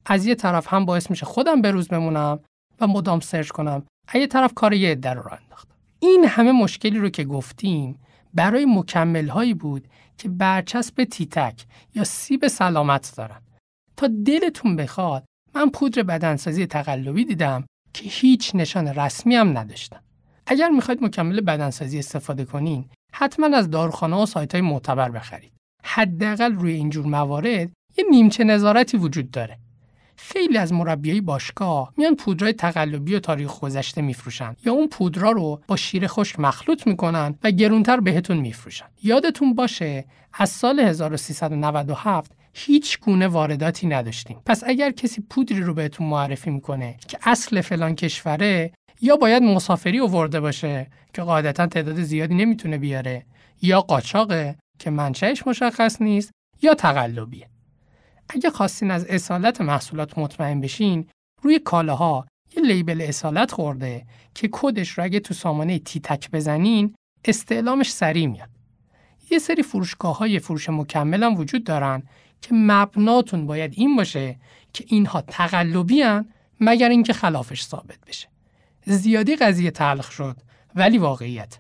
از 0.07 0.27
یه 0.27 0.35
طرف 0.35 0.73
هم 0.73 0.85
باعث 0.85 1.11
میشه 1.11 1.27
خودم 1.27 1.63
به 1.63 1.71
روز 1.71 1.89
بمونم 1.89 2.41
و 2.81 2.87
مدام 2.87 3.21
سرچ 3.21 3.49
کنم. 3.49 3.83
از 4.09 4.15
یه 4.15 4.27
طرف 4.27 4.55
کار 4.55 4.73
یه 4.73 4.91
عده 4.91 5.11
رو 5.11 5.33
انداختم 5.33 5.75
این 5.99 6.25
همه 6.29 6.53
مشکلی 6.53 6.99
رو 6.99 7.09
که 7.09 7.25
گفتیم 7.25 7.99
برای 8.35 8.65
مکمل 8.65 9.29
هایی 9.29 9.55
بود 9.55 9.89
که 10.19 10.29
برچسب 10.29 11.05
تیتک 11.05 11.67
یا 11.95 12.05
سیب 12.05 12.49
سلامت 12.49 13.13
دارن. 13.17 13.41
تا 13.97 14.09
دلتون 14.27 14.77
بخواد 14.77 15.25
من 15.55 15.71
پودر 15.71 16.03
بدنسازی 16.03 16.67
تقلبی 16.67 17.25
دیدم 17.25 17.65
که 17.95 18.05
هیچ 18.05 18.55
نشان 18.55 18.89
رسمی 18.89 19.35
هم 19.37 19.59
نداشتم. 19.59 20.01
اگر 20.47 20.69
می‌خواید 20.69 21.05
مکمل 21.05 21.41
بدنسازی 21.41 21.99
استفاده 21.99 22.45
کنین 22.45 22.85
حتما 23.13 23.57
از 23.57 23.71
داروخانه 23.71 24.17
و 24.17 24.27
سایت 24.27 24.53
های 24.53 24.61
معتبر 24.61 25.11
بخرید. 25.11 25.53
حداقل 25.85 26.53
روی 26.53 26.73
اینجور 26.73 27.07
موارد 27.07 27.71
یه 27.97 28.05
نیمچه 28.11 28.45
نظارتی 28.45 28.97
وجود 28.97 29.31
داره. 29.31 29.59
خیلی 30.17 30.59
از 30.59 30.73
مربیای 30.73 31.21
باشگاه 31.21 31.93
میان 31.97 32.17
پودرای 32.17 32.53
تقلبی 32.53 33.15
و 33.15 33.21
تاریخ 33.21 33.61
گذشته 33.61 34.03
میفروشن 34.03 34.57
یا 34.65 34.73
اون 34.73 34.89
پودرا 34.89 35.31
رو 35.31 35.63
با 35.67 35.77
شیر 35.77 36.07
خشک 36.07 36.41
مخلوط 36.41 36.87
می‌کنن 36.87 37.35
و 37.45 37.51
گرونتر 37.51 38.01
بهتون 38.01 38.37
میفروشن. 38.37 38.87
یادتون 39.03 39.55
باشه 39.55 40.05
از 40.33 40.51
سال 40.51 40.81
1397 40.81 42.33
هیچ 42.55 43.01
گونه 43.01 43.29
وارداتی 43.29 43.87
نداشتیم. 43.87 44.43
پس 44.47 44.63
اگر 44.67 44.91
کسی 44.91 45.25
پودری 45.31 45.61
رو 45.61 45.75
بهتون 45.75 46.07
معرفی 46.07 46.51
می‌کنه 46.51 46.97
که 47.09 47.19
اصل 47.23 47.61
فلان 47.61 47.95
کشوره 47.95 48.73
یا 49.01 49.17
باید 49.17 49.43
مسافری 49.43 50.01
آورده 50.01 50.41
باشه 50.41 50.91
که 51.15 51.23
قاعدتا 51.23 51.67
تعداد 51.67 52.03
زیادی 52.03 52.35
نمی‌تونه 52.35 52.79
بیاره 52.79 53.27
یا 53.63 53.81
قاچاقه 53.81 54.57
که 54.79 54.91
منشأش 54.91 55.47
مشخص 55.47 56.03
نیست 56.03 56.31
یا 56.63 56.75
تقلبیه. 56.75 57.49
اگه 58.29 58.51
خواستین 58.51 58.91
از 58.91 59.07
اصالت 59.07 59.61
محصولات 59.61 60.19
مطمئن 60.19 60.61
بشین 60.61 61.09
روی 61.43 61.59
کالاها 61.59 62.27
یه 62.57 62.63
لیبل 62.63 63.01
اصالت 63.01 63.53
خورده 63.53 64.07
که 64.35 64.49
کدش 64.53 64.91
رو 64.91 65.05
اگه 65.05 65.21
تو 65.21 65.35
سامانه 65.35 65.79
تیتک 65.79 66.31
بزنین 66.31 66.95
استعلامش 67.25 67.93
سریع 67.93 68.27
میاد. 68.27 68.49
یه 69.31 69.39
سری 69.39 69.63
فروشگاه 69.63 70.19
های 70.19 70.39
فروش 70.39 70.69
مکمل 70.69 71.23
هم 71.23 71.35
وجود 71.35 71.65
دارن 71.65 72.03
که 72.43 72.49
مبناتون 72.53 73.47
باید 73.47 73.73
این 73.77 73.97
باشه 73.97 74.37
که 74.73 74.85
اینها 74.89 75.21
تقلبی 75.21 76.03
هن 76.03 76.29
مگر 76.61 76.89
اینکه 76.89 77.13
خلافش 77.13 77.63
ثابت 77.63 77.99
بشه. 78.07 78.29
زیادی 78.85 79.37
قضیه 79.37 79.71
تلخ 79.71 80.11
شد 80.11 80.37
ولی 80.75 80.99
واقعیت. 80.99 81.59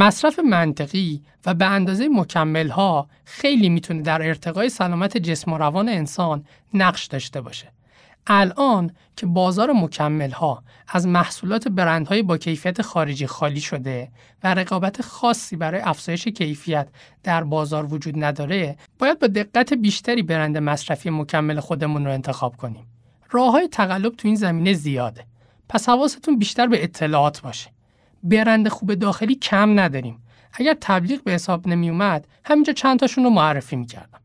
مصرف 0.00 0.38
منطقی 0.38 1.22
و 1.46 1.54
به 1.54 1.66
اندازه 1.66 2.08
مکمل 2.08 2.68
ها 2.68 3.08
خیلی 3.24 3.68
می‌تونه 3.68 4.02
در 4.02 4.22
ارتقای 4.22 4.68
سلامت 4.68 5.16
جسم 5.16 5.52
و 5.52 5.58
روان 5.58 5.88
انسان 5.88 6.44
نقش 6.74 7.06
داشته 7.06 7.40
باشه. 7.40 7.72
الان 8.26 8.90
که 9.16 9.26
بازار 9.26 9.72
مکمل 9.72 10.30
ها 10.30 10.62
از 10.88 11.06
محصولات 11.06 11.68
برندهای 11.68 12.22
با 12.22 12.38
کیفیت 12.38 12.82
خارجی 12.82 13.26
خالی 13.26 13.60
شده 13.60 14.08
و 14.44 14.54
رقابت 14.54 15.02
خاصی 15.02 15.56
برای 15.56 15.80
افزایش 15.80 16.28
کیفیت 16.28 16.88
در 17.22 17.44
بازار 17.44 17.94
وجود 17.94 18.24
نداره 18.24 18.76
باید 18.98 19.18
با 19.18 19.26
دقت 19.26 19.74
بیشتری 19.74 20.22
برند 20.22 20.58
مصرفی 20.58 21.10
مکمل 21.10 21.60
خودمون 21.60 22.04
رو 22.04 22.12
انتخاب 22.12 22.56
کنیم. 22.56 22.86
راه 23.30 23.52
های 23.52 23.68
تقلب 23.68 24.16
تو 24.16 24.28
این 24.28 24.36
زمینه 24.36 24.72
زیاده. 24.72 25.24
پس 25.68 25.88
حواستون 25.88 26.38
بیشتر 26.38 26.66
به 26.66 26.84
اطلاعات 26.84 27.40
باشه. 27.42 27.70
برند 28.22 28.68
خوب 28.68 28.94
داخلی 28.94 29.34
کم 29.34 29.80
نداریم. 29.80 30.22
اگر 30.52 30.76
تبلیغ 30.80 31.22
به 31.22 31.32
حساب 31.32 31.68
نمی 31.68 31.90
اومد 31.90 32.28
همینجا 32.44 32.72
چند 32.72 33.00
تاشون 33.00 33.24
رو 33.24 33.30
معرفی 33.30 33.76
می‌کردم. 33.76 34.20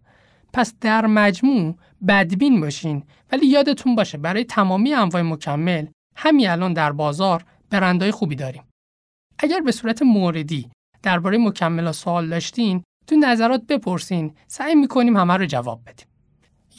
پس 0.54 0.74
در 0.82 1.06
مجموع 1.06 1.76
بدبین 2.08 2.62
باشین 2.62 3.04
ولی 3.32 3.48
یادتون 3.48 3.96
باشه 3.96 4.18
برای 4.18 4.44
تمامی 4.44 4.94
انواع 4.94 5.22
مکمل 5.22 5.86
همین 6.16 6.50
الان 6.50 6.74
در 6.74 6.92
بازار 6.92 7.46
برندهای 7.70 8.12
خوبی 8.12 8.36
داریم. 8.36 8.64
اگر 9.40 9.60
به 9.60 9.72
صورت 9.72 10.02
موردی 10.02 10.72
درباره 11.04 11.38
مکمل 11.38 11.92
سوال 11.92 12.30
داشتین 12.30 12.84
تو 13.08 13.16
نظرات 13.16 13.62
بپرسین 13.68 14.34
سعی 14.48 14.76
می‌کنیم 14.76 15.18
همه 15.18 15.38
رو 15.38 15.46
جواب 15.46 15.82
بدیم. 15.86 16.08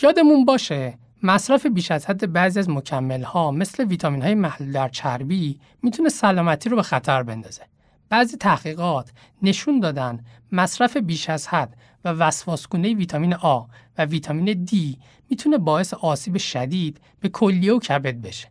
یادمون 0.03 0.45
باشه 0.45 0.99
مصرف 1.23 1.67
بیش 1.67 1.91
از 1.91 2.07
حد 2.07 2.33
بعضی 2.33 2.59
از 2.59 2.71
مکمل 2.71 3.23
ها 3.23 3.51
مثل 3.51 3.85
ویتامین 3.85 4.23
های 4.23 4.35
محلول 4.35 4.73
در 4.73 4.89
چربی 4.89 5.61
می‌تونه 5.83 6.09
سلامتی 6.09 6.69
رو 6.69 6.77
به 6.77 6.83
خطر 6.83 7.23
بندازه. 7.23 7.63
بعضی 8.09 8.37
تحقیقات 8.37 9.13
نشون 9.43 9.81
دادن 9.81 10.25
مصرف 10.53 10.97
بیش 10.97 11.31
از 11.31 11.49
حد 11.49 11.77
و 12.05 12.09
وسواسگونه 12.09 12.95
ویتامین 12.95 13.35
آ 13.35 13.65
و 13.99 14.05
ویتامین 14.05 14.65
دی 14.65 14.99
می‌تونه 15.31 15.59
باعث 15.59 15.95
آسیب 15.95 16.37
شدید 16.37 17.01
به 17.21 17.29
کلیه 17.29 17.73
و 17.73 17.79
کبد 17.79 18.21
بشه. 18.21 18.49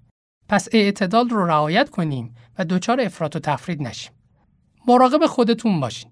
پس 0.50 0.68
اعتدال 0.72 1.30
رو 1.30 1.46
رعایت 1.46 1.90
کنیم 1.90 2.36
و 2.58 2.66
دچار 2.66 3.02
افراط 3.02 3.36
و 3.36 3.40
تفرید 3.40 3.82
نشیم. 3.82 4.12
مراقب 4.88 5.26
خودتون 5.26 5.80
باشین. 5.80 6.12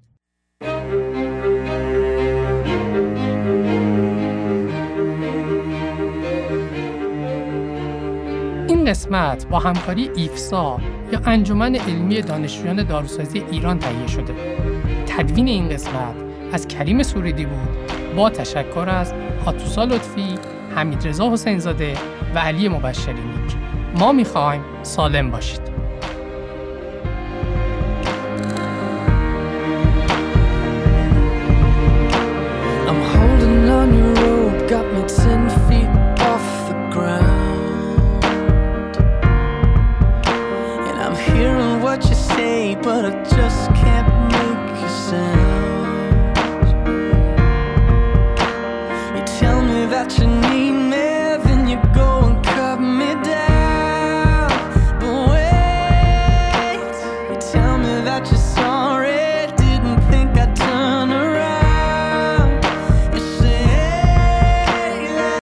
قسمت 8.88 9.47
با 9.47 9.59
همکاری 9.59 10.09
ایفسا 10.15 10.77
یا 11.11 11.21
انجمن 11.25 11.75
علمی 11.75 12.21
دانشجویان 12.21 12.84
داروسازی 12.84 13.43
ایران 13.51 13.79
تهیه 13.79 14.07
شده. 14.07 14.34
تدوین 15.07 15.47
این 15.47 15.69
قسمت 15.69 16.15
از 16.51 16.67
کریم 16.67 17.03
سوریدی 17.03 17.45
بود 17.45 17.91
با 18.15 18.29
تشکر 18.29 18.89
از 18.89 19.13
آتوسا 19.45 19.84
لطفی، 19.84 20.36
حمید 20.75 21.07
رضا 21.07 21.31
حسین 21.31 21.59
زاده 21.59 21.93
و 22.36 22.39
علی 22.39 22.69
مبشری 22.69 23.15
ما 23.99 24.11
می‌خوایم 24.11 24.61
سالم 24.84 25.31
باشید. 25.31 25.73
but 34.69 34.89
I 34.89 35.01
just 35.07 35.23
can't 35.23 35.62
but 42.84 43.05
I 43.05 43.11
just 43.23 43.72